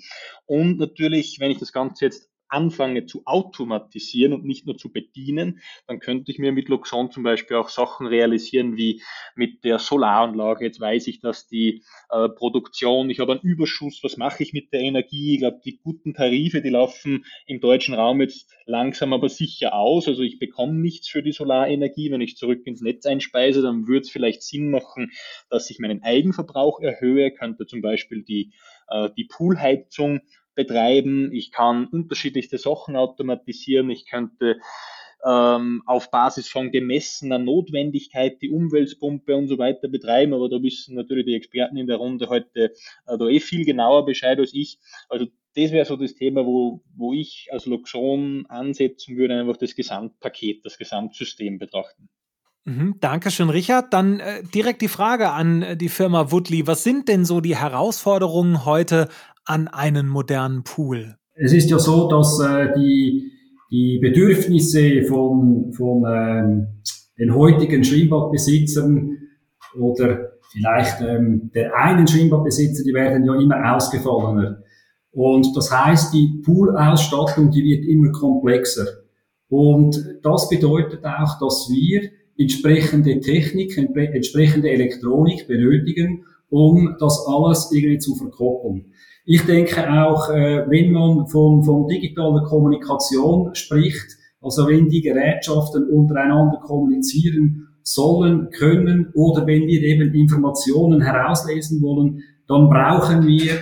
Und 0.47 0.79
natürlich, 0.79 1.39
wenn 1.41 1.51
ich 1.51 1.59
das 1.59 1.73
Ganze 1.73 2.07
jetzt 2.07 2.31
anfange 2.49 3.07
zu 3.07 3.23
automatisieren 3.25 4.33
und 4.33 4.45
nicht 4.45 4.67
nur 4.67 4.77
zu 4.77 4.93
bedienen, 4.93 5.61
dann 5.87 5.99
könnte 5.99 6.31
ich 6.31 6.39
mir 6.39 6.53
mit 6.53 6.69
Luxon 6.69 7.11
zum 7.11 7.23
Beispiel 7.23 7.57
auch 7.57 7.69
Sachen 7.69 8.07
realisieren 8.07 8.77
wie 8.77 9.03
mit 9.35 9.65
der 9.65 9.79
Solaranlage. 9.79 10.65
Jetzt 10.65 10.81
weiß 10.81 11.07
ich, 11.09 11.21
dass 11.21 11.47
die 11.47 11.83
äh, 12.11 12.29
Produktion, 12.29 13.11
ich 13.11 13.21
habe 13.21 13.33
einen 13.33 13.41
Überschuss, 13.41 14.01
was 14.03 14.17
mache 14.17 14.43
ich 14.43 14.53
mit 14.53 14.73
der 14.73 14.81
Energie? 14.81 15.35
Ich 15.35 15.41
glaube, 15.41 15.61
die 15.65 15.79
guten 15.79 16.15
Tarife, 16.15 16.63
die 16.63 16.71
laufen 16.71 17.25
im 17.47 17.61
deutschen 17.61 17.95
Raum 17.95 18.21
jetzt 18.21 18.51
langsam 18.67 19.13
aber 19.13 19.29
sicher 19.29 19.75
aus. 19.75 20.09
Also 20.09 20.23
ich 20.23 20.39
bekomme 20.39 20.75
nichts 20.75 21.09
für 21.09 21.23
die 21.23 21.33
Solarenergie. 21.33 22.11
Wenn 22.11 22.21
ich 22.21 22.37
zurück 22.37 22.67
ins 22.67 22.81
Netz 22.81 23.07
einspeise, 23.07 23.63
dann 23.63 23.87
würde 23.87 24.03
es 24.03 24.11
vielleicht 24.11 24.43
Sinn 24.43 24.71
machen, 24.71 25.13
dass 25.51 25.71
ich 25.71 25.79
meinen 25.79 26.03
Eigenverbrauch 26.03 26.81
erhöhe, 26.81 27.33
könnte 27.33 27.67
zum 27.67 27.83
Beispiel 27.83 28.23
die, 28.23 28.53
äh, 28.89 29.11
die 29.17 29.25
Poolheizung 29.25 30.21
betreiben, 30.55 31.33
ich 31.33 31.51
kann 31.51 31.87
unterschiedlichste 31.87 32.59
Sachen 32.59 32.97
automatisieren, 32.97 33.91
ich 33.91 34.07
könnte 34.07 34.61
ähm, 35.25 35.83
auf 35.87 36.11
Basis 36.11 36.49
von 36.49 36.71
gemessener 36.71 37.39
Notwendigkeit 37.39 38.43
die 38.43 38.51
Umweltpumpe 38.51 39.35
und 39.35 39.49
so 39.49 39.59
weiter 39.59 39.89
betreiben, 39.89 40.35
aber 40.35 40.49
da 40.49 40.63
wissen 40.63 40.95
natürlich 40.95 41.27
die 41.27 41.35
Experten 41.35 41.77
in 41.77 41.87
der 41.87 41.97
Runde 41.97 42.29
heute 42.29 42.73
äh, 43.07 43.19
da 43.19 43.27
eh 43.27 43.41
viel 43.41 43.65
genauer 43.65 44.05
Bescheid 44.05 44.39
als 44.39 44.53
ich. 44.53 44.79
Also 45.09 45.27
das 45.57 45.71
wäre 45.71 45.85
so 45.85 45.97
das 45.97 46.15
Thema, 46.15 46.45
wo, 46.45 46.83
wo 46.97 47.13
ich 47.13 47.49
als 47.53 47.67
Luxon 47.67 48.45
ansetzen 48.49 49.17
würde, 49.17 49.39
einfach 49.39 49.57
das 49.57 49.75
Gesamtpaket, 49.75 50.65
das 50.65 50.79
Gesamtsystem 50.79 51.59
betrachten. 51.59 52.09
Mhm, 52.67 52.97
Dankeschön, 53.01 53.51
Richard. 53.51 53.93
Dann 53.93 54.21
äh, 54.21 54.43
direkt 54.43 54.81
die 54.81 54.89
Frage 54.89 55.31
an 55.31 55.63
äh, 55.63 55.77
die 55.77 55.91
Firma 55.91 56.33
Woodley. 56.33 56.67
Was 56.67 56.83
sind 56.83 57.09
denn 57.09 57.27
so 57.27 57.43
die 57.43 57.57
Herausforderungen 57.57 58.65
heute 58.65 59.09
an 59.45 59.69
einen 59.69 60.09
modernen 60.09 60.65
Pool? 60.65 61.17
Es 61.35 61.53
ist 61.53 61.71
ja 61.71 61.79
so, 61.79 62.09
dass 62.09 62.41
äh, 62.41 62.73
die, 62.77 63.33
die 63.71 63.99
Bedürfnisse 63.99 65.03
von, 65.03 65.73
von 65.73 66.05
ähm, 66.07 66.67
den 67.19 67.35
heutigen 67.35 67.85
Schwimmbadbesitzern 67.85 69.19
oder 69.79 70.33
vielleicht 70.53 71.01
ähm, 71.01 71.51
der 71.55 71.77
einen 71.77 72.07
Schwimmbadbesitzer, 72.07 72.85
die 72.85 72.95
werden 72.95 73.25
ja 73.25 73.35
immer 73.35 73.75
ausgefallener. 73.75 74.63
Und 75.11 75.57
das 75.57 75.71
heißt, 75.71 76.13
die 76.13 76.41
Poolausstattung, 76.45 77.51
die 77.51 77.65
wird 77.65 77.85
immer 77.87 78.11
komplexer. 78.13 78.87
Und 79.49 80.19
das 80.23 80.49
bedeutet 80.49 81.05
auch, 81.05 81.39
dass 81.39 81.69
wir 81.71 82.11
entsprechende 82.37 83.21
Technik, 83.21 83.77
entsprechende 83.77 84.71
Elektronik 84.71 85.47
benötigen, 85.47 86.25
um 86.51 86.97
das 87.01 87.25
alles 87.27 87.71
irgendwie 87.73 87.99
zu 87.99 88.15
verkoppeln. 88.15 88.93
Ich 89.27 89.43
denke 89.47 89.91
auch, 89.91 90.29
äh, 90.29 90.65
wenn 90.69 90.93
man 90.93 91.27
von, 91.29 91.63
von 91.65 91.89
digitaler 91.89 92.45
Kommunikation 92.45 93.55
spricht, 93.55 94.19
also 94.43 94.69
wenn 94.69 94.89
die 94.89 95.01
Gerätschaften 95.01 95.89
untereinander 95.89 96.59
kommunizieren 96.59 97.69
sollen, 97.83 98.51
können 98.51 99.11
oder 99.15 99.47
wenn 99.47 99.67
wir 99.67 99.81
eben 99.83 100.13
Informationen 100.15 101.01
herauslesen 101.01 101.81
wollen, 101.81 102.23
dann 102.47 102.69
brauchen 102.69 103.27
wir 103.27 103.53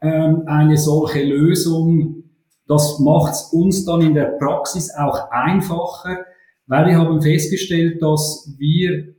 ähm, 0.00 0.42
eine 0.46 0.76
solche 0.76 1.24
Lösung. 1.24 2.24
Das 2.68 3.00
macht 3.00 3.32
es 3.32 3.50
uns 3.52 3.84
dann 3.84 4.02
in 4.02 4.14
der 4.14 4.36
Praxis 4.38 4.92
auch 4.94 5.30
einfacher, 5.30 6.24
weil 6.66 6.86
wir 6.86 6.98
haben 6.98 7.20
festgestellt, 7.20 8.00
dass 8.00 8.54
wir 8.58 9.15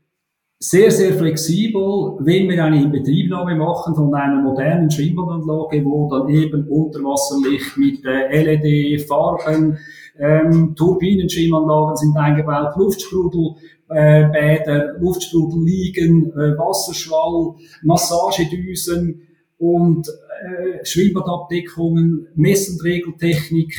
sehr, 0.59 0.89
sehr 0.89 1.13
flexibel, 1.13 2.17
wenn 2.19 2.49
wir 2.49 2.63
eine 2.63 2.81
Inbetriebnahme 2.81 3.55
machen 3.55 3.93
von 3.93 4.13
einer 4.13 4.41
modernen 4.41 4.89
Schwimmbadanlage, 4.89 5.85
wo 5.85 6.09
dann 6.09 6.29
eben 6.29 6.67
Unterwasserlicht 6.67 7.77
mit 7.77 8.03
äh, 8.05 8.41
LED-Farben, 8.43 9.77
ähm, 10.19 10.73
Turbinenschwimmanlagen 10.75 11.95
sind 11.95 12.17
eingebaut, 12.17 12.75
Luftsprudel, 12.75 13.55
äh, 13.89 14.27
Bäder, 14.29 14.97
Luftsprudel 14.99 15.63
liegen, 15.63 16.31
äh, 16.31 16.57
Wasserschwall, 16.57 17.53
Massagedüsen 17.83 19.21
und 19.59 20.07
äh, 20.07 20.83
Schwimmbadabdeckungen, 20.83 22.29
Mess- 22.33 22.69
und 22.69 22.83
Regeltechnik, 22.83 23.75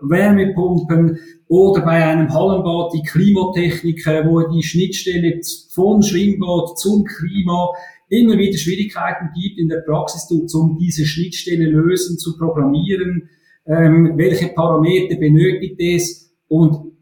Wärmepumpen, 0.00 1.20
oder 1.48 1.82
bei 1.82 2.04
einem 2.04 2.32
Hallenbad 2.32 2.92
die 2.94 3.02
Klimatechnik, 3.02 4.04
wo 4.06 4.48
die 4.48 4.62
Schnittstelle 4.62 5.40
vom 5.70 6.02
Schwimmbad 6.02 6.78
zum 6.78 7.04
Klima 7.04 7.68
immer 8.08 8.36
wieder 8.38 8.58
Schwierigkeiten 8.58 9.30
gibt 9.34 9.58
in 9.58 9.68
der 9.68 9.82
Praxis, 9.86 10.28
um 10.54 10.78
diese 10.78 11.04
Schnittstelle 11.04 11.66
lösen, 11.66 12.18
zu 12.18 12.36
programmieren, 12.36 13.28
ähm, 13.66 14.12
welche 14.16 14.48
Parameter 14.48 15.16
benötigt 15.16 15.76
es. 15.78 16.32
Und 16.48 16.92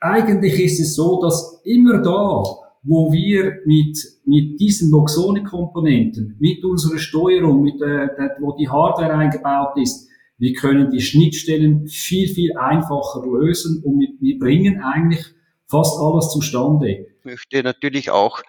eigentlich 0.00 0.58
ist 0.60 0.80
es 0.80 0.94
so, 0.94 1.20
dass 1.20 1.60
immer 1.64 1.98
da, 1.98 2.42
wo 2.82 3.12
wir 3.12 3.60
mit, 3.64 3.98
mit 4.26 4.60
diesen 4.60 4.90
Loxone-Komponenten, 4.90 6.36
mit 6.38 6.62
unserer 6.64 6.98
Steuerung, 6.98 7.62
mit 7.62 7.80
der, 7.80 8.36
wo 8.40 8.52
die 8.52 8.68
Hardware 8.68 9.14
eingebaut 9.14 9.76
ist, 9.80 10.08
wir 10.44 10.52
können 10.52 10.90
die 10.90 11.00
Schnittstellen 11.00 11.88
viel, 11.88 12.28
viel 12.28 12.54
einfacher 12.58 13.22
lösen 13.24 13.82
und 13.82 13.98
wir 14.20 14.38
bringen 14.38 14.82
eigentlich 14.82 15.24
fast 15.66 15.98
alles 15.98 16.28
zustande. 16.28 17.06
Ich 17.18 17.24
möchte 17.24 17.62
natürlich 17.62 18.10
auch 18.10 18.42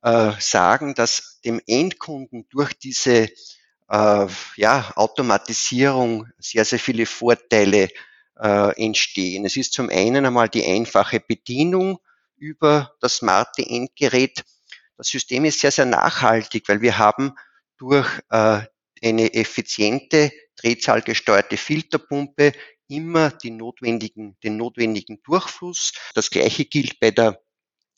äh, 0.00 0.32
sagen, 0.38 0.94
dass 0.94 1.42
dem 1.44 1.60
Endkunden 1.66 2.46
durch 2.48 2.72
diese 2.72 3.28
äh, 3.90 4.26
ja, 4.56 4.92
Automatisierung 4.96 6.28
sehr, 6.38 6.64
sehr 6.64 6.78
viele 6.78 7.04
Vorteile 7.04 7.90
äh, 8.40 8.82
entstehen. 8.82 9.44
Es 9.44 9.58
ist 9.58 9.74
zum 9.74 9.90
einen 9.90 10.24
einmal 10.24 10.48
die 10.48 10.64
einfache 10.64 11.20
Bedienung 11.20 11.98
über 12.38 12.94
das 13.00 13.16
smarte 13.16 13.66
Endgerät. 13.68 14.44
Das 14.96 15.08
System 15.08 15.44
ist 15.44 15.60
sehr, 15.60 15.72
sehr 15.72 15.84
nachhaltig, 15.84 16.70
weil 16.70 16.80
wir 16.80 16.96
haben 16.96 17.34
durch 17.76 18.08
äh, 18.30 18.62
eine 19.02 19.34
effiziente 19.34 20.30
drehzahlgesteuerte 20.56 21.56
Filterpumpe 21.56 22.52
immer 22.88 23.30
die 23.30 23.50
notwendigen, 23.50 24.36
den 24.42 24.56
notwendigen 24.56 25.22
Durchfluss. 25.22 25.92
Das 26.14 26.30
gleiche 26.30 26.64
gilt 26.64 27.00
bei 27.00 27.10
der 27.10 27.40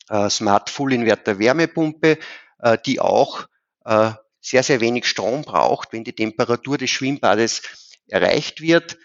äh, 0.09 0.31
Smart 0.31 0.71
Full 0.71 0.93
Inverter 0.93 1.39
Wärmepumpe, 1.39 2.19
äh, 2.61 2.79
die 2.85 3.01
auch 3.01 3.47
äh, 3.85 4.13
sehr, 4.41 4.63
sehr 4.63 4.81
wenig 4.81 5.07
Strom 5.07 5.43
braucht, 5.43 5.93
wenn 5.93 6.05
die 6.05 6.15
Temperatur 6.15 6.79
des 6.79 6.91
Schwimmbades 6.91 7.63
erreicht 8.09 8.61
wird. 8.61 8.97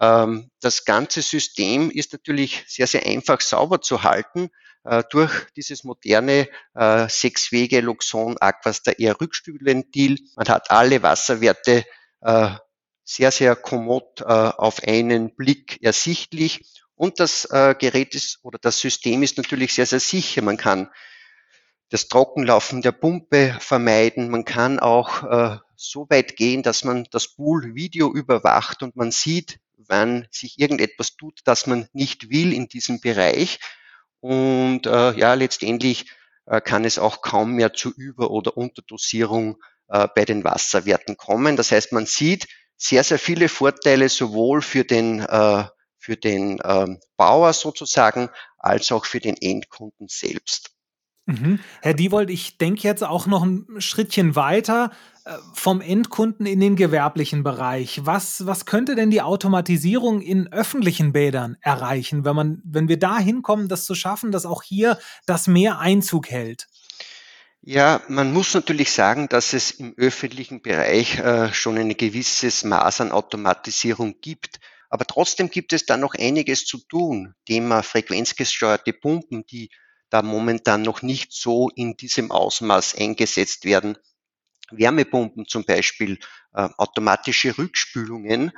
Ähm, 0.00 0.50
das 0.60 0.84
ganze 0.84 1.22
System 1.22 1.90
ist 1.90 2.12
natürlich 2.12 2.64
sehr, 2.66 2.86
sehr 2.86 3.06
einfach 3.06 3.40
sauber 3.40 3.80
zu 3.80 4.02
halten 4.02 4.50
durch 5.10 5.32
dieses 5.54 5.84
moderne 5.84 6.48
sechswege 7.08 7.80
Luxon 7.80 8.38
Aquastar 8.38 8.98
Air 8.98 9.20
Rückspülventil. 9.20 10.18
Man 10.36 10.48
hat 10.48 10.70
alle 10.70 11.02
Wasserwerte 11.02 11.84
sehr, 13.08 13.30
sehr 13.30 13.56
kommod 13.56 14.20
äh, 14.20 14.24
auf 14.24 14.82
einen 14.82 15.34
Blick 15.34 15.82
ersichtlich. 15.82 16.60
Und 16.94 17.20
das 17.20 17.46
äh, 17.46 17.74
Gerät 17.78 18.14
ist 18.14 18.40
oder 18.42 18.58
das 18.60 18.80
System 18.80 19.22
ist 19.22 19.38
natürlich 19.38 19.72
sehr, 19.72 19.86
sehr 19.86 20.00
sicher. 20.00 20.42
Man 20.42 20.58
kann 20.58 20.90
das 21.88 22.08
Trockenlaufen 22.08 22.82
der 22.82 22.92
Pumpe 22.92 23.56
vermeiden. 23.60 24.28
Man 24.28 24.44
kann 24.44 24.78
auch 24.78 25.22
äh, 25.22 25.56
so 25.74 26.06
weit 26.10 26.36
gehen, 26.36 26.62
dass 26.62 26.84
man 26.84 27.06
das 27.10 27.28
Pool-Video 27.28 28.12
überwacht 28.12 28.82
und 28.82 28.94
man 28.94 29.10
sieht, 29.10 29.58
wann 29.78 30.28
sich 30.30 30.58
irgendetwas 30.58 31.16
tut, 31.16 31.40
das 31.44 31.66
man 31.66 31.88
nicht 31.94 32.28
will 32.28 32.52
in 32.52 32.68
diesem 32.68 33.00
Bereich. 33.00 33.58
Und 34.20 34.84
äh, 34.84 35.12
ja, 35.18 35.32
letztendlich 35.32 36.10
äh, 36.44 36.60
kann 36.60 36.84
es 36.84 36.98
auch 36.98 37.22
kaum 37.22 37.52
mehr 37.54 37.72
zu 37.72 37.90
Über- 37.90 38.30
oder 38.30 38.54
Unterdosierung 38.58 39.62
äh, 39.88 40.08
bei 40.14 40.26
den 40.26 40.44
Wasserwerten 40.44 41.16
kommen. 41.16 41.56
Das 41.56 41.72
heißt, 41.72 41.92
man 41.92 42.04
sieht 42.04 42.46
sehr, 42.78 43.04
sehr 43.04 43.18
viele 43.18 43.48
Vorteile 43.48 44.08
sowohl 44.08 44.62
für 44.62 44.84
den, 44.84 45.20
äh, 45.20 45.64
für 45.98 46.16
den 46.16 46.60
ähm, 46.64 47.00
Bauer 47.16 47.52
sozusagen 47.52 48.30
als 48.56 48.92
auch 48.92 49.04
für 49.04 49.20
den 49.20 49.36
Endkunden 49.36 50.06
selbst. 50.08 50.70
Mhm. 51.26 51.60
Herr 51.82 51.92
Diewold, 51.92 52.30
ich 52.30 52.56
denke 52.56 52.88
jetzt 52.88 53.04
auch 53.04 53.26
noch 53.26 53.42
ein 53.42 53.66
Schrittchen 53.80 54.34
weiter 54.34 54.90
äh, 55.26 55.32
vom 55.52 55.82
Endkunden 55.82 56.46
in 56.46 56.58
den 56.58 56.74
gewerblichen 56.74 57.42
Bereich. 57.42 58.00
Was, 58.04 58.46
was 58.46 58.64
könnte 58.64 58.94
denn 58.94 59.10
die 59.10 59.20
Automatisierung 59.20 60.22
in 60.22 60.50
öffentlichen 60.50 61.12
Bädern 61.12 61.58
erreichen, 61.60 62.24
wenn 62.24 62.34
man, 62.34 62.62
wenn 62.64 62.88
wir 62.88 62.98
da 62.98 63.18
hinkommen, 63.18 63.68
das 63.68 63.84
zu 63.84 63.94
schaffen, 63.94 64.32
dass 64.32 64.46
auch 64.46 64.62
hier 64.62 64.98
das 65.26 65.48
mehr 65.48 65.80
Einzug 65.80 66.30
hält? 66.30 66.66
Ja, 67.62 68.02
man 68.08 68.32
muss 68.32 68.54
natürlich 68.54 68.92
sagen, 68.92 69.28
dass 69.28 69.52
es 69.52 69.72
im 69.72 69.94
öffentlichen 69.96 70.62
Bereich 70.62 71.18
äh, 71.18 71.52
schon 71.52 71.76
ein 71.76 71.96
gewisses 71.96 72.64
Maß 72.64 73.02
an 73.02 73.12
Automatisierung 73.12 74.20
gibt. 74.20 74.60
Aber 74.88 75.04
trotzdem 75.04 75.50
gibt 75.50 75.72
es 75.72 75.84
da 75.84 75.96
noch 75.96 76.14
einiges 76.14 76.64
zu 76.64 76.78
tun. 76.78 77.34
Thema 77.46 77.82
frequenzgesteuerte 77.82 78.92
Pumpen, 78.92 79.44
die 79.46 79.70
da 80.08 80.22
momentan 80.22 80.82
noch 80.82 81.02
nicht 81.02 81.32
so 81.32 81.68
in 81.68 81.96
diesem 81.96 82.30
Ausmaß 82.30 82.94
eingesetzt 82.96 83.64
werden. 83.66 83.98
Wärmepumpen 84.70 85.46
zum 85.46 85.64
Beispiel, 85.64 86.18
äh, 86.54 86.68
automatische 86.78 87.58
Rückspülungen. 87.58 88.52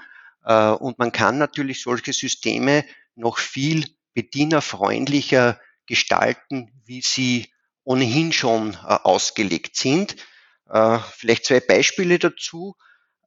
Äh, 0.45 0.71
und 0.71 0.99
man 0.99 1.11
kann 1.11 1.38
natürlich 1.38 1.83
solche 1.83 2.12
Systeme 2.12 2.85
noch 3.16 3.38
viel 3.38 3.87
bedienerfreundlicher 4.14 5.61
gestalten, 5.87 6.71
wie 6.85 7.00
sie 7.00 7.49
ohnehin 7.84 8.32
schon 8.32 8.75
äh, 8.75 8.99
ausgelegt 9.02 9.76
sind. 9.76 10.16
Äh, 10.68 10.99
vielleicht 11.16 11.46
zwei 11.46 11.60
Beispiele 11.60 12.18
dazu. 12.18 12.76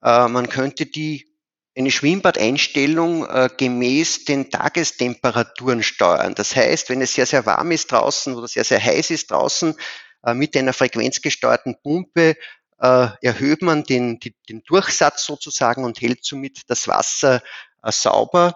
Äh, 0.02 0.28
man 0.28 0.50
könnte 0.50 0.86
die 0.86 1.34
eine 1.76 1.92
Schwimmbadeinstellung 1.92 3.26
äh, 3.26 3.50
gemäß 3.58 4.26
den 4.26 4.52
Tagestemperaturen 4.52 5.82
steuern. 5.82 6.36
Das 6.36 6.56
heißt, 6.56 6.90
wenn 6.90 7.02
es 7.02 7.16
sehr, 7.16 7.26
sehr 7.26 7.46
warm 7.46 7.72
ist 7.72 7.92
draußen 7.92 8.36
oder 8.36 8.48
sehr, 8.48 8.64
sehr 8.64 8.84
heiß 8.84 9.10
ist 9.10 9.32
draußen, 9.32 9.76
äh, 10.24 10.34
mit 10.34 10.56
einer 10.56 10.74
frequenzgesteuerten 10.74 11.78
Pumpe 11.82 12.36
äh, 12.80 13.08
erhöht 13.22 13.62
man 13.62 13.84
den, 13.84 14.20
die, 14.20 14.36
den 14.50 14.64
Durchsatz 14.64 15.26
sozusagen 15.26 15.84
und 15.84 16.02
hält 16.02 16.24
somit 16.24 16.62
das 16.68 16.88
Wasser 16.88 17.42
äh, 17.82 17.92
sauber. 17.92 18.56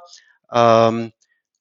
Ähm, 0.52 1.12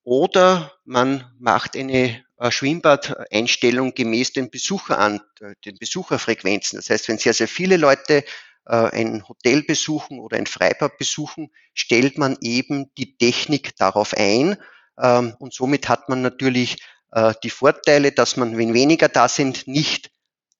oder 0.04 0.72
man 0.84 1.32
macht 1.38 1.76
eine 1.76 2.24
Schwimmbadeinstellung 2.50 3.94
gemäß 3.94 4.32
den 4.32 4.50
Besucher 4.50 4.98
an, 4.98 5.20
äh, 5.40 5.54
den 5.64 5.76
Besucherfrequenzen. 5.78 6.78
Das 6.78 6.90
heißt, 6.90 7.08
wenn 7.08 7.18
sehr, 7.18 7.34
sehr 7.34 7.48
viele 7.48 7.76
Leute 7.76 8.24
äh, 8.66 8.76
ein 8.76 9.26
Hotel 9.28 9.62
besuchen 9.62 10.20
oder 10.20 10.36
ein 10.36 10.46
Freibad 10.46 10.98
besuchen, 10.98 11.50
stellt 11.74 12.18
man 12.18 12.36
eben 12.40 12.90
die 12.98 13.16
Technik 13.16 13.76
darauf 13.76 14.14
ein. 14.14 14.56
Ähm, 15.00 15.34
und 15.38 15.54
somit 15.54 15.88
hat 15.88 16.08
man 16.08 16.22
natürlich 16.22 16.78
äh, 17.12 17.32
die 17.42 17.50
Vorteile, 17.50 18.12
dass 18.12 18.36
man, 18.36 18.58
wenn 18.58 18.74
weniger 18.74 19.08
da 19.08 19.28
sind, 19.28 19.66
nicht 19.66 20.10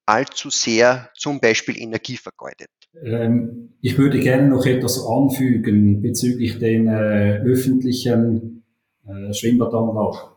allzu 0.06 0.50
sehr 0.50 1.10
zum 1.14 1.40
Beispiel 1.40 1.76
Energie 1.76 2.16
vergeudet. 2.16 2.70
Ähm, 3.02 3.74
ich 3.82 3.98
würde 3.98 4.20
gerne 4.20 4.48
noch 4.48 4.64
etwas 4.64 5.04
anfügen 5.04 6.00
bezüglich 6.00 6.58
den 6.58 6.86
äh, 6.86 7.38
öffentlichen 7.44 8.64
äh, 9.06 9.34
Schwimmbadanlagen. 9.34 10.35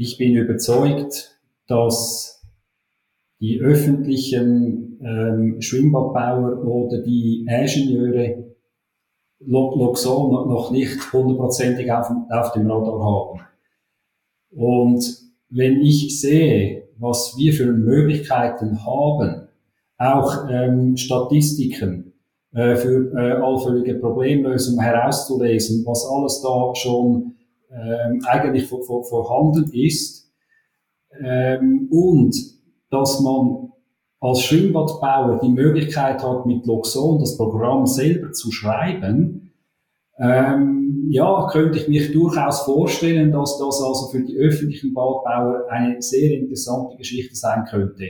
Ich 0.00 0.16
bin 0.16 0.36
überzeugt, 0.36 1.40
dass 1.66 2.40
die 3.40 3.58
öffentlichen 3.58 5.00
ähm, 5.02 5.60
Schwimmbadbauer 5.60 6.64
oder 6.64 7.02
die 7.02 7.44
Ingenieure 7.48 8.54
Loxon 9.40 10.30
noch 10.30 10.70
nicht 10.70 11.12
hundertprozentig 11.12 11.90
auf, 11.90 12.12
auf 12.30 12.52
dem 12.52 12.70
Radar 12.70 13.02
haben. 13.02 13.40
Und 14.52 15.18
wenn 15.48 15.80
ich 15.80 16.20
sehe, 16.20 16.90
was 16.96 17.36
wir 17.36 17.52
für 17.52 17.72
Möglichkeiten 17.72 18.86
haben, 18.86 19.48
auch 19.96 20.48
ähm, 20.48 20.96
Statistiken 20.96 22.12
äh, 22.52 22.76
für 22.76 23.12
äh, 23.16 23.32
allfällige 23.42 23.96
Problemlösungen 23.96 24.80
herauszulesen, 24.80 25.84
was 25.84 26.06
alles 26.06 26.40
da 26.40 26.72
schon 26.76 27.34
ähm, 27.70 28.22
eigentlich 28.26 28.66
vor, 28.66 28.82
vor, 28.82 29.04
vorhanden 29.04 29.70
ist 29.72 30.30
ähm, 31.20 31.88
und 31.90 32.34
dass 32.90 33.20
man 33.20 33.72
als 34.20 34.42
Schwimmbadbauer 34.42 35.40
die 35.42 35.50
Möglichkeit 35.50 36.22
hat, 36.22 36.46
mit 36.46 36.66
Loxon 36.66 37.20
das 37.20 37.36
Programm 37.36 37.86
selber 37.86 38.32
zu 38.32 38.50
schreiben, 38.50 39.52
ähm, 40.18 41.06
ja, 41.10 41.46
könnte 41.50 41.78
ich 41.78 41.88
mir 41.88 42.10
durchaus 42.12 42.62
vorstellen, 42.62 43.30
dass 43.30 43.58
das 43.58 43.80
also 43.80 44.08
für 44.10 44.22
die 44.22 44.36
öffentlichen 44.36 44.92
Badbauer 44.92 45.66
eine 45.70 46.02
sehr 46.02 46.32
interessante 46.38 46.96
Geschichte 46.96 47.36
sein 47.36 47.64
könnte. 47.70 48.04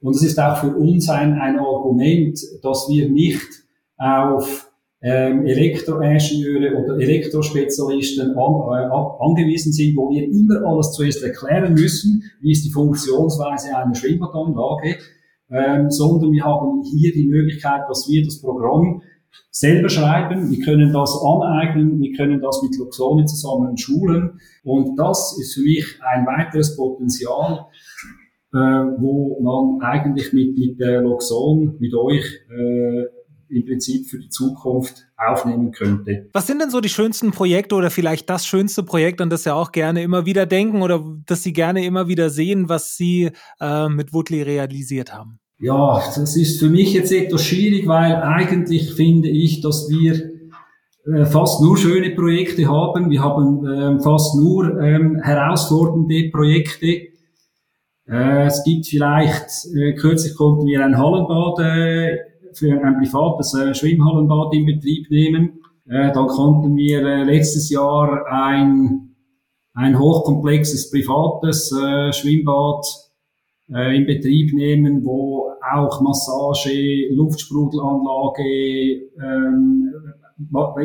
Und 0.00 0.14
es 0.14 0.22
ist 0.22 0.38
auch 0.38 0.58
für 0.58 0.76
uns 0.76 1.08
ein, 1.08 1.32
ein 1.32 1.58
Argument, 1.58 2.38
dass 2.62 2.88
wir 2.88 3.08
nicht 3.10 3.64
auf 3.96 4.70
ähm, 5.04 5.44
Elektroingenieure 5.44 6.76
oder 6.76 6.98
Elektrospezialisten 6.98 8.30
an, 8.30 8.54
äh, 8.72 9.22
angewiesen 9.22 9.70
sind, 9.70 9.94
wo 9.96 10.08
wir 10.10 10.24
immer 10.24 10.66
alles 10.66 10.92
zuerst 10.92 11.22
erklären 11.22 11.74
müssen, 11.74 12.22
wie 12.40 12.52
ist 12.52 12.64
die 12.64 12.70
Funktionsweise 12.70 13.76
einer 13.76 13.94
Schwimmbadanlage, 13.94 14.96
ähm, 15.50 15.90
sondern 15.90 16.32
wir 16.32 16.42
haben 16.42 16.82
hier 16.84 17.12
die 17.12 17.26
Möglichkeit, 17.26 17.82
dass 17.86 18.08
wir 18.08 18.24
das 18.24 18.40
Programm 18.40 19.02
selber 19.50 19.90
schreiben, 19.90 20.50
wir 20.50 20.64
können 20.64 20.90
das 20.90 21.20
aneignen, 21.22 22.00
wir 22.00 22.16
können 22.16 22.40
das 22.40 22.62
mit 22.62 22.78
Luxone 22.78 23.26
zusammen 23.26 23.76
schulen. 23.76 24.40
Und 24.62 24.96
das 24.96 25.38
ist 25.38 25.52
für 25.54 25.60
mich 25.60 25.84
ein 26.00 26.24
weiteres 26.24 26.76
Potenzial, 26.76 27.66
äh, 28.54 28.56
wo 28.56 29.38
man 29.42 29.82
eigentlich 29.82 30.32
mit, 30.32 30.56
mit 30.56 30.80
der 30.80 31.02
Luxon, 31.02 31.76
mit 31.78 31.92
euch 31.94 32.24
äh, 32.50 33.04
im 33.48 33.64
Prinzip 33.64 34.06
für 34.06 34.18
die 34.18 34.28
Zukunft 34.28 35.06
aufnehmen 35.16 35.72
könnte. 35.72 36.28
Was 36.32 36.46
sind 36.46 36.60
denn 36.60 36.70
so 36.70 36.80
die 36.80 36.88
schönsten 36.88 37.30
Projekte 37.30 37.74
oder 37.74 37.90
vielleicht 37.90 38.28
das 38.30 38.46
schönste 38.46 38.82
Projekt, 38.82 39.20
an 39.20 39.30
das 39.30 39.44
Sie 39.44 39.54
auch 39.54 39.72
gerne 39.72 40.02
immer 40.02 40.26
wieder 40.26 40.46
denken 40.46 40.82
oder 40.82 41.04
das 41.26 41.42
Sie 41.42 41.52
gerne 41.52 41.84
immer 41.84 42.08
wieder 42.08 42.30
sehen, 42.30 42.68
was 42.68 42.96
Sie 42.96 43.30
äh, 43.60 43.88
mit 43.88 44.12
Woodley 44.12 44.42
realisiert 44.42 45.14
haben? 45.14 45.38
Ja, 45.58 46.02
das 46.14 46.36
ist 46.36 46.58
für 46.58 46.68
mich 46.68 46.92
jetzt 46.92 47.12
etwas 47.12 47.44
schwierig, 47.44 47.86
weil 47.86 48.16
eigentlich 48.16 48.92
finde 48.94 49.28
ich, 49.28 49.60
dass 49.60 49.88
wir 49.88 50.34
äh, 51.06 51.26
fast 51.26 51.60
nur 51.60 51.76
schöne 51.76 52.10
Projekte 52.10 52.68
haben. 52.68 53.10
Wir 53.10 53.22
haben 53.22 53.66
äh, 53.66 54.02
fast 54.02 54.34
nur 54.36 54.80
ähm, 54.80 55.20
herausfordernde 55.22 56.30
Projekte. 56.30 56.86
Äh, 58.06 58.46
es 58.46 58.64
gibt 58.64 58.86
vielleicht, 58.86 59.66
äh, 59.74 59.94
kürzlich 59.94 60.34
konnten 60.34 60.66
wir 60.66 60.84
ein 60.84 60.98
Hallenbad 60.98 61.60
äh, 61.60 62.18
für 62.56 62.72
ein 62.72 62.98
privates 62.98 63.54
äh, 63.54 63.74
Schwimmhallenbad 63.74 64.54
in 64.54 64.66
Betrieb 64.66 65.10
nehmen. 65.10 65.60
Äh, 65.86 66.12
dann 66.12 66.28
konnten 66.28 66.76
wir 66.76 67.04
äh, 67.04 67.24
letztes 67.24 67.70
Jahr 67.70 68.26
ein, 68.26 69.14
ein 69.74 69.98
hochkomplexes 69.98 70.90
privates 70.90 71.72
äh, 71.72 72.12
Schwimmbad 72.12 72.86
äh, 73.72 73.96
in 73.96 74.06
Betrieb 74.06 74.54
nehmen, 74.54 75.04
wo 75.04 75.50
auch 75.72 76.00
Massage, 76.00 77.08
Luftsprudelanlage, 77.10 79.10
ähm, 79.22 79.92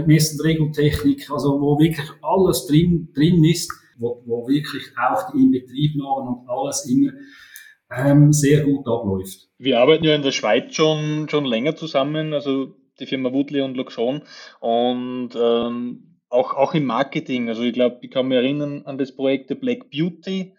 Mess- 0.06 0.34
und 0.34 0.46
Regeltechnik, 0.46 1.30
also 1.32 1.60
wo 1.60 1.80
wirklich 1.80 2.08
alles 2.22 2.68
drin, 2.68 3.10
drin 3.16 3.44
ist, 3.44 3.72
wo, 3.98 4.22
wo 4.26 4.48
wirklich 4.48 4.84
auch 4.98 5.32
die 5.32 5.44
Inbetriebnahme 5.44 6.30
und 6.30 6.50
alles 6.50 6.86
immer 6.86 7.12
ähm, 7.96 8.34
sehr 8.34 8.64
gut 8.64 8.88
abläuft. 8.88 9.50
Wir 9.58 9.80
arbeiten 9.80 10.04
ja 10.04 10.16
in 10.16 10.22
der 10.22 10.32
Schweiz 10.32 10.76
schon, 10.76 11.28
schon 11.30 11.46
länger 11.46 11.76
zusammen, 11.76 12.34
also 12.34 12.76
die 13.00 13.06
Firma 13.06 13.32
Woodley 13.32 13.62
und 13.62 13.76
Luxon 13.76 14.24
und 14.60 15.32
ähm, 15.36 16.20
auch, 16.30 16.54
auch 16.54 16.74
im 16.74 16.86
Marketing. 16.86 17.50
Also 17.50 17.64
ich 17.64 17.74
glaube, 17.74 18.00
ich 18.02 18.12
kann 18.12 18.28
mich 18.28 18.38
erinnern 18.38 18.84
an 18.86 18.98
das 18.98 19.16
Projekt 19.16 19.50
The 19.50 19.56
Black 19.56 19.90
Beauty, 19.90 20.54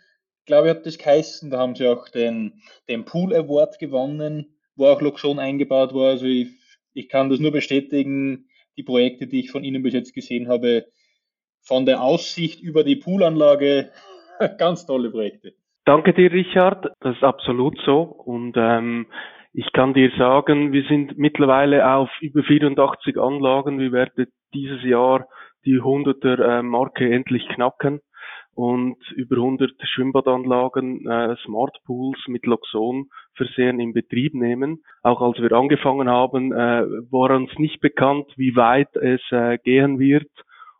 glaube 0.46 0.68
ich, 0.68 0.74
hat 0.74 0.86
das 0.86 0.98
geheißen. 0.98 1.50
Da 1.50 1.58
haben 1.58 1.76
sie 1.76 1.86
auch 1.86 2.08
den, 2.08 2.60
den 2.88 3.04
Pool 3.04 3.34
Award 3.34 3.78
gewonnen, 3.78 4.56
wo 4.74 4.86
auch 4.86 5.00
Luxon 5.00 5.38
eingebaut 5.38 5.94
war. 5.94 6.10
Also 6.10 6.26
ich, 6.26 6.48
ich 6.92 7.08
kann 7.08 7.30
das 7.30 7.38
nur 7.38 7.52
bestätigen, 7.52 8.48
die 8.76 8.82
Projekte, 8.82 9.26
die 9.26 9.40
ich 9.40 9.50
von 9.50 9.64
Ihnen 9.64 9.82
bis 9.82 9.94
jetzt 9.94 10.14
gesehen 10.14 10.48
habe, 10.48 10.86
von 11.60 11.86
der 11.86 12.02
Aussicht 12.02 12.60
über 12.60 12.82
die 12.82 12.96
Poolanlage, 12.96 13.90
ganz 14.58 14.86
tolle 14.86 15.10
Projekte. 15.10 15.54
Danke 15.84 16.12
dir, 16.12 16.30
Richard. 16.30 16.86
Das 17.00 17.16
ist 17.16 17.24
absolut 17.24 17.78
so. 17.84 18.02
Und 18.02 18.54
ähm, 18.56 19.06
ich 19.52 19.72
kann 19.72 19.94
dir 19.94 20.10
sagen, 20.16 20.72
wir 20.72 20.84
sind 20.84 21.18
mittlerweile 21.18 21.88
auf 21.92 22.10
über 22.20 22.42
84 22.42 23.18
Anlagen. 23.18 23.78
Wir 23.78 23.92
werden 23.92 24.26
dieses 24.54 24.82
Jahr 24.84 25.26
die 25.64 25.80
100er 25.80 26.58
äh, 26.58 26.62
Marke 26.62 27.10
endlich 27.10 27.46
knacken 27.48 28.00
und 28.54 28.96
über 29.12 29.36
100 29.36 29.70
Schwimmbadanlagen, 29.82 31.06
äh, 31.08 31.36
Smart 31.44 31.76
Pools 31.86 32.18
mit 32.28 32.46
Loxon 32.46 33.06
versehen 33.34 33.80
in 33.80 33.92
Betrieb 33.92 34.34
nehmen. 34.34 34.82
Auch 35.02 35.22
als 35.22 35.40
wir 35.40 35.52
angefangen 35.52 36.08
haben, 36.08 36.52
äh, 36.52 36.84
war 37.10 37.30
uns 37.30 37.50
nicht 37.58 37.80
bekannt, 37.80 38.26
wie 38.36 38.54
weit 38.56 38.94
es 38.96 39.20
äh, 39.30 39.58
gehen 39.58 39.98
wird 39.98 40.30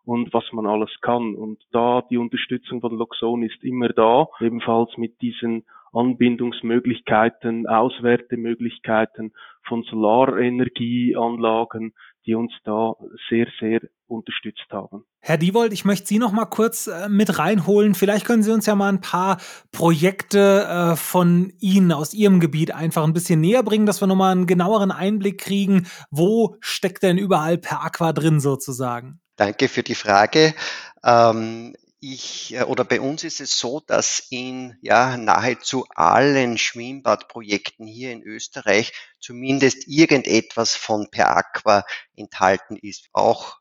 und 0.05 0.33
was 0.33 0.45
man 0.53 0.67
alles 0.67 0.91
kann. 1.01 1.35
Und 1.35 1.59
da 1.73 2.03
die 2.11 2.19
Unterstützung 2.19 2.81
von 2.81 2.97
Loxon 2.97 3.43
ist 3.43 3.63
immer 3.63 3.89
da, 3.89 4.29
ebenfalls 4.41 4.97
mit 4.97 5.21
diesen 5.21 5.65
Anbindungsmöglichkeiten, 5.93 7.67
Auswertemöglichkeiten 7.67 9.33
von 9.67 9.83
Solarenergieanlagen, 9.85 11.95
die 12.27 12.35
uns 12.35 12.53
da 12.65 12.95
sehr, 13.29 13.47
sehr 13.59 13.81
unterstützt 14.07 14.67
haben. 14.71 15.05
Herr 15.21 15.39
Diewold, 15.39 15.73
ich 15.73 15.85
möchte 15.85 16.07
Sie 16.07 16.19
noch 16.19 16.33
mal 16.33 16.47
kurz 16.47 16.87
äh, 16.87 17.09
mit 17.09 17.39
reinholen. 17.39 17.95
Vielleicht 17.95 18.27
können 18.27 18.43
Sie 18.43 18.53
uns 18.53 18.67
ja 18.67 18.75
mal 18.75 18.89
ein 18.89 19.01
paar 19.01 19.39
Projekte 19.73 20.65
äh, 20.65 20.97
von 20.97 21.53
Ihnen 21.61 21.93
aus 21.93 22.15
Ihrem 22.15 22.41
Gebiet 22.41 22.75
einfach 22.75 23.05
ein 23.05 23.13
bisschen 23.13 23.41
näher 23.41 23.63
bringen, 23.63 23.87
dass 23.87 24.03
wir 24.03 24.09
noch 24.09 24.17
mal 24.17 24.33
einen 24.33 24.47
genaueren 24.47 24.91
Einblick 24.91 25.39
kriegen. 25.39 25.87
Wo 26.11 26.57
steckt 26.61 27.03
denn 27.03 27.19
überall 27.19 27.59
per 27.59 27.85
Aqua 27.85 28.13
drin 28.13 28.41
sozusagen? 28.41 29.21
Danke 29.41 29.69
für 29.69 29.83
die 29.83 29.95
Frage. 29.95 30.55
Ähm, 31.03 31.75
ich 31.99 32.53
äh, 32.53 32.65
oder 32.65 32.85
bei 32.85 33.01
uns 33.01 33.25
ist 33.25 33.41
es 33.41 33.59
so, 33.59 33.81
dass 33.81 34.23
in 34.29 34.77
ja 34.83 35.17
nahezu 35.17 35.87
allen 35.95 36.59
Schwimmbadprojekten 36.59 37.87
hier 37.87 38.13
in 38.13 38.23
Österreich 38.23 38.93
zumindest 39.19 39.89
irgendetwas 39.89 40.77
von 40.77 41.11
Per 41.11 41.35
Aqua 41.35 41.87
enthalten 42.15 42.77
ist. 42.77 43.09
Auch 43.15 43.57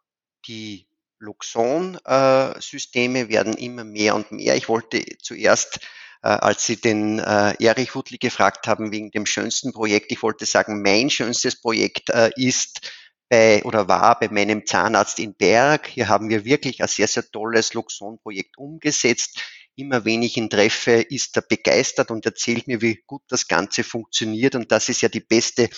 die 0.48 0.90
Luxon-Systeme 1.20 3.20
äh, 3.20 3.30
werden 3.30 3.54
immer 3.54 3.86
mehr 3.86 4.16
und 4.16 4.34
mehr. 4.34 4.58
Ich 4.58 4.68
wollte 4.68 5.02
zuerst, 5.22 5.80
äh, 6.24 6.28
als 6.28 6.66
Sie 6.66 6.76
den 6.76 7.20
äh, 7.20 7.54
Erich 7.64 7.96
Wutli 7.96 8.18
gefragt 8.18 8.68
haben 8.68 8.92
wegen 8.92 9.12
dem 9.12 9.26
schönsten 9.26 9.72
Projekt, 9.72 10.12
ich 10.12 10.22
wollte 10.24 10.46
sagen, 10.46 10.82
mein 10.82 11.10
schönstes 11.10 11.62
Projekt 11.62 12.10
äh, 12.10 12.32
ist 12.36 12.82
bei 13.30 13.64
oder 13.64 13.88
war 13.88 14.20
bei 14.20 14.28
meinem 14.30 14.66
Zahnarzt 14.66 15.20
in 15.20 15.36
Berg. 15.36 15.88
Hier 15.88 16.10
haben 16.10 16.30
wir 16.30 16.46
wirklich 16.46 16.82
ein 16.82 16.88
sehr, 16.88 17.08
sehr 17.08 17.24
tolles 17.32 17.74
Luxon-Projekt 17.74 18.58
umgesetzt. 18.58 19.42
Immer 19.76 20.04
wenn 20.04 20.24
ich 20.24 20.36
ihn 20.36 20.50
treffe, 20.50 20.94
ist 20.94 21.38
er 21.38 21.44
begeistert 21.44 22.12
und 22.12 22.26
erzählt 22.26 22.68
mir, 22.68 22.82
wie 22.82 23.02
gut 23.06 23.22
das 23.30 23.48
Ganze 23.48 23.84
funktioniert. 23.84 24.56
Und 24.56 24.72
das 24.72 24.90
ist 24.90 25.02
ja 25.02 25.10
die 25.10 25.22
beste 25.22 25.70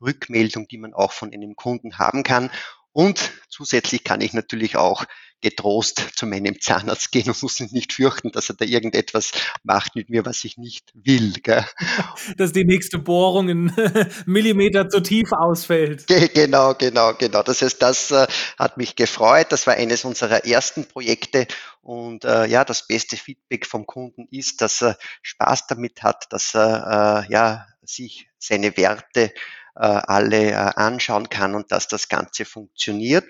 Rückmeldung, 0.00 0.66
die 0.68 0.78
man 0.78 0.94
auch 0.94 1.12
von 1.12 1.32
einem 1.32 1.56
Kunden 1.56 1.98
haben 1.98 2.22
kann. 2.22 2.50
Und 2.92 3.32
zusätzlich 3.48 4.04
kann 4.04 4.20
ich 4.20 4.32
natürlich 4.32 4.76
auch 4.76 5.04
getrost 5.40 6.04
zu 6.16 6.26
meinem 6.26 6.60
Zahnarzt 6.60 7.12
gehen 7.12 7.28
und 7.28 7.42
muss 7.42 7.56
sich 7.56 7.72
nicht 7.72 7.92
fürchten, 7.92 8.30
dass 8.30 8.50
er 8.50 8.56
da 8.56 8.64
irgendetwas 8.64 9.32
macht 9.62 9.96
mit 9.96 10.10
mir, 10.10 10.24
was 10.26 10.44
ich 10.44 10.58
nicht 10.58 10.90
will. 10.94 11.32
Gell? 11.42 11.64
Dass 12.36 12.52
die 12.52 12.64
nächste 12.64 12.98
Bohrung 12.98 13.48
in 13.48 13.72
Millimeter 14.26 14.88
zu 14.88 15.00
tief 15.00 15.32
ausfällt. 15.32 16.06
Genau, 16.06 16.74
genau, 16.74 17.14
genau. 17.14 17.42
Das 17.42 17.62
heißt, 17.62 17.80
das 17.80 18.10
äh, 18.10 18.26
hat 18.58 18.76
mich 18.76 18.96
gefreut. 18.96 19.46
Das 19.50 19.66
war 19.66 19.74
eines 19.74 20.04
unserer 20.04 20.44
ersten 20.44 20.86
Projekte. 20.86 21.46
Und 21.82 22.24
äh, 22.24 22.46
ja, 22.46 22.64
das 22.64 22.86
beste 22.86 23.16
Feedback 23.16 23.66
vom 23.66 23.86
Kunden 23.86 24.26
ist, 24.30 24.60
dass 24.60 24.82
er 24.82 24.98
Spaß 25.22 25.66
damit 25.68 26.02
hat, 26.02 26.26
dass 26.30 26.54
er 26.54 27.26
äh, 27.28 27.32
ja, 27.32 27.66
sich 27.82 28.29
seine 28.40 28.76
Werte 28.76 29.32
äh, 29.76 29.82
alle 29.82 30.50
äh, 30.50 30.54
anschauen 30.54 31.28
kann 31.28 31.54
und 31.54 31.70
dass 31.70 31.86
das 31.86 32.08
Ganze 32.08 32.44
funktioniert. 32.44 33.24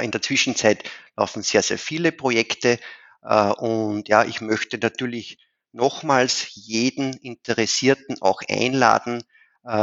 In 0.00 0.10
der 0.10 0.22
Zwischenzeit 0.22 0.88
laufen 1.16 1.42
sehr, 1.42 1.62
sehr 1.62 1.78
viele 1.78 2.12
Projekte 2.12 2.78
äh, 3.22 3.50
und 3.50 4.08
ja, 4.08 4.24
ich 4.24 4.40
möchte 4.40 4.78
natürlich 4.78 5.38
nochmals 5.72 6.48
jeden 6.54 7.14
Interessierten 7.14 8.22
auch 8.22 8.40
einladen, 8.48 9.22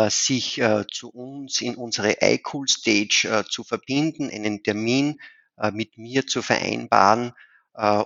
sich 0.07 0.59
zu 0.91 1.09
uns 1.09 1.61
in 1.61 1.75
unsere 1.75 2.15
iCool 2.21 2.67
Stage 2.67 3.45
zu 3.47 3.63
verbinden, 3.63 4.31
einen 4.31 4.63
Termin 4.63 5.19
mit 5.73 5.99
mir 5.99 6.25
zu 6.25 6.41
vereinbaren 6.41 7.33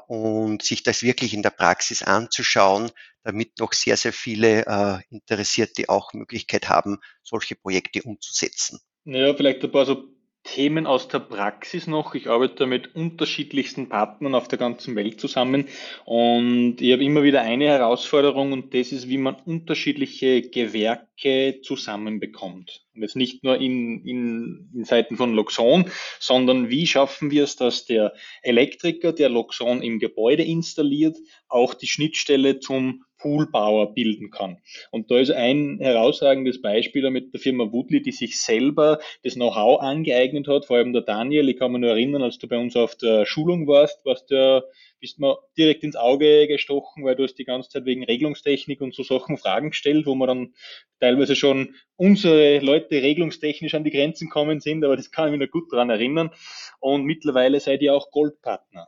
und 0.08 0.64
sich 0.64 0.84
das 0.84 1.04
wirklich 1.04 1.34
in 1.34 1.44
der 1.44 1.52
Praxis 1.52 2.04
anzuschauen, 2.04 2.92
damit 3.24 3.60
noch 3.60 3.74
sehr, 3.74 3.98
sehr 3.98 4.14
viele 4.14 5.04
Interessierte 5.10 5.90
auch 5.90 6.14
Möglichkeit 6.14 6.70
haben, 6.70 7.00
solche 7.24 7.56
Projekte 7.56 8.02
umzusetzen. 8.04 8.80
Ja, 9.06 9.34
vielleicht 9.34 9.64
ein 9.64 9.72
paar 9.72 9.86
so 9.86 10.08
Themen 10.54 10.88
aus 10.88 11.08
der 11.08 11.20
Praxis 11.20 11.86
noch. 11.86 12.16
Ich 12.16 12.28
arbeite 12.28 12.66
mit 12.66 12.96
unterschiedlichsten 12.96 13.88
Partnern 13.88 14.34
auf 14.34 14.48
der 14.48 14.58
ganzen 14.58 14.96
Welt 14.96 15.22
zusammen 15.22 15.68
und 16.06 16.78
ich 16.80 16.92
habe 16.92 17.04
immer 17.04 17.22
wieder 17.22 17.42
eine 17.42 17.66
Herausforderung 17.66 18.52
und 18.52 18.74
das 18.74 18.92
ist, 18.92 19.08
wie 19.08 19.20
man 19.20 19.36
unterschiedliche 19.46 20.42
Gewerke 20.42 21.62
zusammenbekommt. 21.62 22.84
Und 22.96 23.04
jetzt 23.04 23.16
nicht 23.16 23.44
nur 23.44 23.58
in, 23.58 24.04
in, 24.04 24.70
in 24.74 24.86
Seiten 24.86 25.18
von 25.18 25.36
Loxon, 25.36 25.86
sondern 26.20 26.70
wie 26.70 26.88
schaffen 26.88 27.30
wir 27.30 27.44
es, 27.44 27.56
dass 27.56 27.86
der 27.86 28.14
Elektriker, 28.42 29.14
der 29.14 29.30
Loxon 29.30 29.84
im 29.84 30.00
Gebäude 30.00 30.44
installiert, 30.44 31.18
auch 31.48 31.76
die 31.76 31.88
Schnittstelle 31.88 32.60
zum 32.60 33.06
Poolbauer 33.20 33.94
bilden 33.94 34.32
kann. 34.32 34.58
Und 34.92 35.12
da 35.12 35.20
ist 35.20 35.32
ein 35.32 35.78
herausragendes 35.80 36.62
Beispiel 36.62 37.10
mit 37.10 37.34
der 37.34 37.40
Firma 37.40 37.72
Woodley, 37.72 38.02
die 38.02 38.12
sich 38.12 38.40
selber 38.42 39.00
das 39.24 39.36
Know-how 39.36 39.82
angeeignet 39.82 40.48
hat, 40.48 40.66
vor 40.66 40.78
allem 40.78 40.94
der 40.94 41.04
Daniel, 41.04 41.50
ich 41.50 41.58
kann 41.58 41.72
mich 41.72 41.82
nur 41.82 41.92
erinnern, 41.92 42.24
als 42.24 42.38
du 42.38 42.48
bei 42.48 42.58
uns 42.58 42.76
auf 42.76 42.96
der 42.96 43.26
Schulung 43.26 43.68
warst, 43.68 44.06
warst 44.06 44.32
du 44.32 44.64
bist 45.00 45.20
mir 45.20 45.38
direkt 45.58 45.84
ins 45.84 45.96
Auge 45.96 46.48
gestochen, 46.48 47.06
weil 47.06 47.16
du 47.16 47.24
hast 47.24 47.36
die 47.36 47.46
ganze 47.46 47.70
Zeit 47.70 47.86
wegen 47.86 48.04
Regelungstechnik 48.04 48.82
und 48.82 48.94
so 48.94 49.04
Sachen 49.04 49.38
Fragen 49.38 49.70
gestellt, 49.70 50.06
wo 50.06 50.16
wir 50.16 50.28
dann 50.28 50.54
teilweise 51.00 51.36
schon 51.36 51.76
unsere 51.96 52.60
Leute 52.60 53.02
regelungstechnisch 53.02 53.76
an 53.76 53.84
die 53.84 53.92
Grenzen 53.92 54.30
kommen 54.30 54.60
sind, 54.60 54.84
aber 54.84 54.96
das 54.96 55.12
kann 55.12 55.28
ich 55.28 55.38
mich 55.38 55.48
noch 55.48 55.52
gut 55.52 55.72
daran 55.72 55.90
erinnern. 55.90 56.32
Und 56.80 57.06
mittlerweile 57.06 57.60
seid 57.60 57.82
ihr 57.82 57.96
auch 57.96 58.12
Goldpartner 58.12 58.88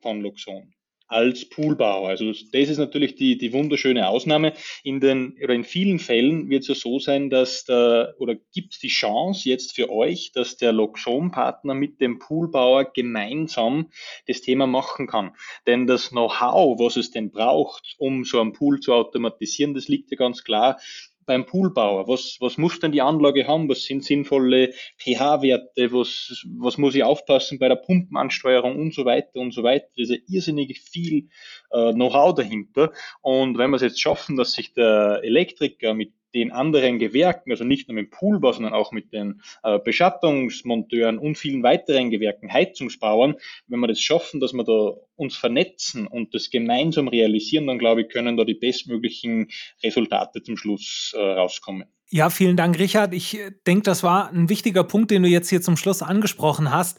von 0.00 0.20
Luxon 0.20 0.74
als 1.12 1.44
Poolbauer. 1.44 2.08
Also 2.08 2.32
das 2.32 2.68
ist 2.68 2.78
natürlich 2.78 3.14
die, 3.14 3.36
die 3.38 3.52
wunderschöne 3.52 4.08
Ausnahme. 4.08 4.54
In 4.82 5.00
den 5.00 5.36
oder 5.42 5.54
in 5.54 5.64
vielen 5.64 5.98
Fällen 5.98 6.48
wird 6.48 6.62
es 6.62 6.68
ja 6.68 6.74
so 6.74 6.98
sein, 6.98 7.30
dass 7.30 7.64
der 7.64 8.14
oder 8.18 8.34
gibt 8.52 8.74
es 8.74 8.80
die 8.80 8.88
Chance 8.88 9.48
jetzt 9.48 9.74
für 9.74 9.90
euch, 9.90 10.32
dass 10.32 10.56
der 10.56 10.72
Loxon-Partner 10.72 11.74
mit 11.74 12.00
dem 12.00 12.18
Poolbauer 12.18 12.92
gemeinsam 12.92 13.90
das 14.26 14.40
Thema 14.40 14.66
machen 14.66 15.06
kann. 15.06 15.32
Denn 15.66 15.86
das 15.86 16.10
Know-how, 16.10 16.78
was 16.78 16.96
es 16.96 17.10
denn 17.10 17.30
braucht, 17.30 17.94
um 17.98 18.24
so 18.24 18.40
einen 18.40 18.52
Pool 18.52 18.80
zu 18.80 18.94
automatisieren, 18.94 19.74
das 19.74 19.88
liegt 19.88 20.10
ja 20.10 20.16
ganz 20.16 20.44
klar 20.44 20.78
beim 21.26 21.46
Poolbauer? 21.46 22.08
Was, 22.08 22.36
was 22.40 22.58
muss 22.58 22.80
denn 22.80 22.92
die 22.92 23.02
Anlage 23.02 23.46
haben? 23.46 23.68
Was 23.68 23.82
sind 23.84 24.04
sinnvolle 24.04 24.72
pH-Werte? 24.98 25.92
Was, 25.92 26.44
was 26.58 26.78
muss 26.78 26.94
ich 26.94 27.04
aufpassen 27.04 27.58
bei 27.58 27.68
der 27.68 27.76
Pumpenansteuerung 27.76 28.78
und 28.78 28.94
so 28.94 29.04
weiter 29.04 29.40
und 29.40 29.52
so 29.52 29.62
weiter? 29.62 29.86
Da 29.96 30.02
ist 30.02 30.10
ja 30.10 30.16
irrsinnig 30.28 30.80
viel 30.80 31.28
äh, 31.70 31.92
Know-how 31.92 32.34
dahinter. 32.34 32.92
Und 33.20 33.58
wenn 33.58 33.70
wir 33.70 33.76
es 33.76 33.82
jetzt 33.82 34.00
schaffen, 34.00 34.36
dass 34.36 34.52
sich 34.52 34.74
der 34.74 35.20
Elektriker 35.22 35.94
mit 35.94 36.12
den 36.34 36.52
anderen 36.52 36.98
Gewerken, 36.98 37.50
also 37.50 37.64
nicht 37.64 37.88
nur 37.88 37.96
mit 37.96 38.06
dem 38.06 38.10
Poolbau, 38.10 38.52
sondern 38.52 38.74
auch 38.74 38.92
mit 38.92 39.12
den 39.12 39.42
äh, 39.62 39.78
Beschattungsmonteuren 39.78 41.18
und 41.18 41.36
vielen 41.36 41.62
weiteren 41.62 42.10
Gewerken, 42.10 42.52
Heizungsbauern, 42.52 43.36
wenn 43.66 43.80
wir 43.80 43.88
das 43.88 44.00
schaffen, 44.00 44.40
dass 44.40 44.52
wir 44.52 44.64
da 44.64 44.94
uns 45.16 45.36
vernetzen 45.36 46.06
und 46.06 46.34
das 46.34 46.50
gemeinsam 46.50 47.08
realisieren, 47.08 47.66
dann 47.66 47.78
glaube 47.78 48.02
ich, 48.02 48.08
können 48.08 48.36
da 48.36 48.44
die 48.44 48.54
bestmöglichen 48.54 49.48
Resultate 49.82 50.42
zum 50.42 50.56
Schluss 50.56 51.14
äh, 51.16 51.20
rauskommen. 51.20 51.86
Ja, 52.14 52.28
vielen 52.28 52.58
Dank, 52.58 52.78
Richard. 52.78 53.14
Ich 53.14 53.38
äh, 53.38 53.52
denke, 53.66 53.84
das 53.84 54.02
war 54.02 54.28
ein 54.28 54.50
wichtiger 54.50 54.84
Punkt, 54.84 55.10
den 55.10 55.22
du 55.22 55.30
jetzt 55.30 55.48
hier 55.48 55.62
zum 55.62 55.78
Schluss 55.78 56.02
angesprochen 56.02 56.70
hast. 56.70 56.98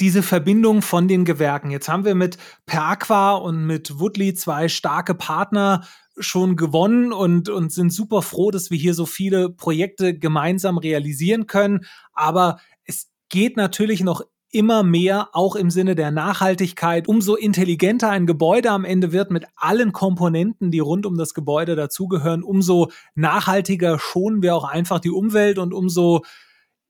Diese 0.00 0.20
Verbindung 0.20 0.82
von 0.82 1.06
den 1.06 1.24
Gewerken. 1.24 1.70
Jetzt 1.70 1.88
haben 1.88 2.04
wir 2.04 2.16
mit 2.16 2.38
Per 2.66 2.82
Aqua 2.82 3.36
und 3.36 3.66
mit 3.66 4.00
Woodley 4.00 4.34
zwei 4.34 4.68
starke 4.68 5.14
Partner 5.14 5.86
schon 6.20 6.56
gewonnen 6.56 7.12
und, 7.12 7.48
und 7.48 7.72
sind 7.72 7.92
super 7.92 8.22
froh, 8.22 8.50
dass 8.50 8.70
wir 8.70 8.78
hier 8.78 8.94
so 8.94 9.06
viele 9.06 9.50
Projekte 9.50 10.18
gemeinsam 10.18 10.78
realisieren 10.78 11.46
können. 11.46 11.84
Aber 12.12 12.58
es 12.84 13.10
geht 13.28 13.56
natürlich 13.56 14.02
noch 14.02 14.22
immer 14.50 14.82
mehr, 14.82 15.28
auch 15.32 15.56
im 15.56 15.70
Sinne 15.70 15.94
der 15.94 16.10
Nachhaltigkeit. 16.10 17.06
Umso 17.06 17.34
intelligenter 17.34 18.10
ein 18.10 18.26
Gebäude 18.26 18.70
am 18.70 18.84
Ende 18.84 19.12
wird 19.12 19.30
mit 19.30 19.44
allen 19.56 19.92
Komponenten, 19.92 20.70
die 20.70 20.78
rund 20.78 21.04
um 21.04 21.18
das 21.18 21.34
Gebäude 21.34 21.76
dazugehören, 21.76 22.42
umso 22.42 22.90
nachhaltiger 23.14 23.98
schonen 23.98 24.42
wir 24.42 24.54
auch 24.54 24.64
einfach 24.64 25.00
die 25.00 25.10
Umwelt 25.10 25.58
und 25.58 25.74
umso 25.74 26.22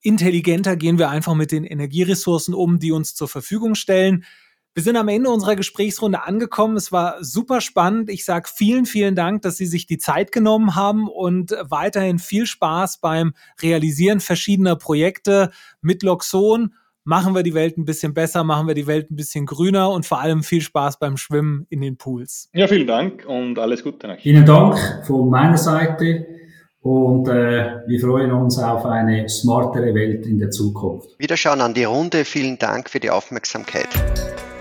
intelligenter 0.01 0.77
gehen 0.77 0.99
wir 0.99 1.09
einfach 1.09 1.35
mit 1.35 1.51
den 1.51 1.65
Energieressourcen 1.65 2.55
um, 2.55 2.79
die 2.79 2.93
uns 2.93 3.15
zur 3.15 3.29
Verfügung 3.29 3.75
stellen. 3.75 4.25
Wir 4.75 4.83
sind 4.83 4.97
am 4.97 5.09
Ende 5.09 5.31
unserer 5.31 5.57
Gesprächsrunde 5.57 6.23
angekommen. 6.23 6.77
Es 6.77 6.93
war 6.93 7.17
super 7.25 7.61
spannend. 7.61 8.11
Ich 8.11 8.25
sage 8.25 8.49
vielen, 8.53 8.87
vielen 8.87 9.17
Dank, 9.17 9.43
dass 9.43 9.57
Sie 9.57 9.67
sich 9.67 9.87
die 9.87 9.99
Zeit 9.99 10.31
genommen 10.31 10.77
haben 10.77 11.09
und 11.09 11.53
weiterhin 11.63 12.19
viel 12.19 12.47
Spaß 12.47 12.99
beim 12.99 13.33
Realisieren 13.61 14.21
verschiedener 14.21 14.77
Projekte 14.77 15.51
mit 15.81 16.03
Loxon. 16.03 16.75
Machen 17.03 17.35
wir 17.35 17.43
die 17.43 17.55
Welt 17.55 17.79
ein 17.79 17.87
bisschen 17.87 18.13
besser, 18.13 18.45
machen 18.45 18.69
wir 18.69 18.75
die 18.75 18.87
Welt 18.87 19.11
ein 19.11 19.17
bisschen 19.17 19.47
grüner 19.47 19.91
und 19.91 20.05
vor 20.05 20.21
allem 20.21 20.43
viel 20.43 20.61
Spaß 20.61 20.99
beim 20.99 21.17
Schwimmen 21.17 21.67
in 21.71 21.81
den 21.81 21.97
Pools. 21.97 22.51
Ja, 22.53 22.69
vielen 22.69 22.87
Dank 22.87 23.25
und 23.27 23.59
alles 23.59 23.83
Gute 23.83 24.07
nach. 24.07 24.21
Vielen 24.21 24.45
Dank 24.45 24.79
von 25.07 25.31
meiner 25.31 25.57
Seite 25.57 26.27
und 26.83 27.29
äh, 27.29 27.81
wir 27.87 28.01
freuen 28.01 28.31
uns 28.31 28.59
auf 28.59 28.85
eine 28.85 29.29
smartere 29.29 29.95
Welt 29.95 30.27
in 30.27 30.39
der 30.39 30.51
Zukunft. 30.51 31.19
Wiederschauen 31.19 31.61
an 31.61 31.75
die 31.75 31.85
Runde. 31.85 32.25
Vielen 32.25 32.59
Dank 32.59 32.91
für 32.91 33.01
die 33.01 33.11
Aufmerksamkeit. 33.11 33.89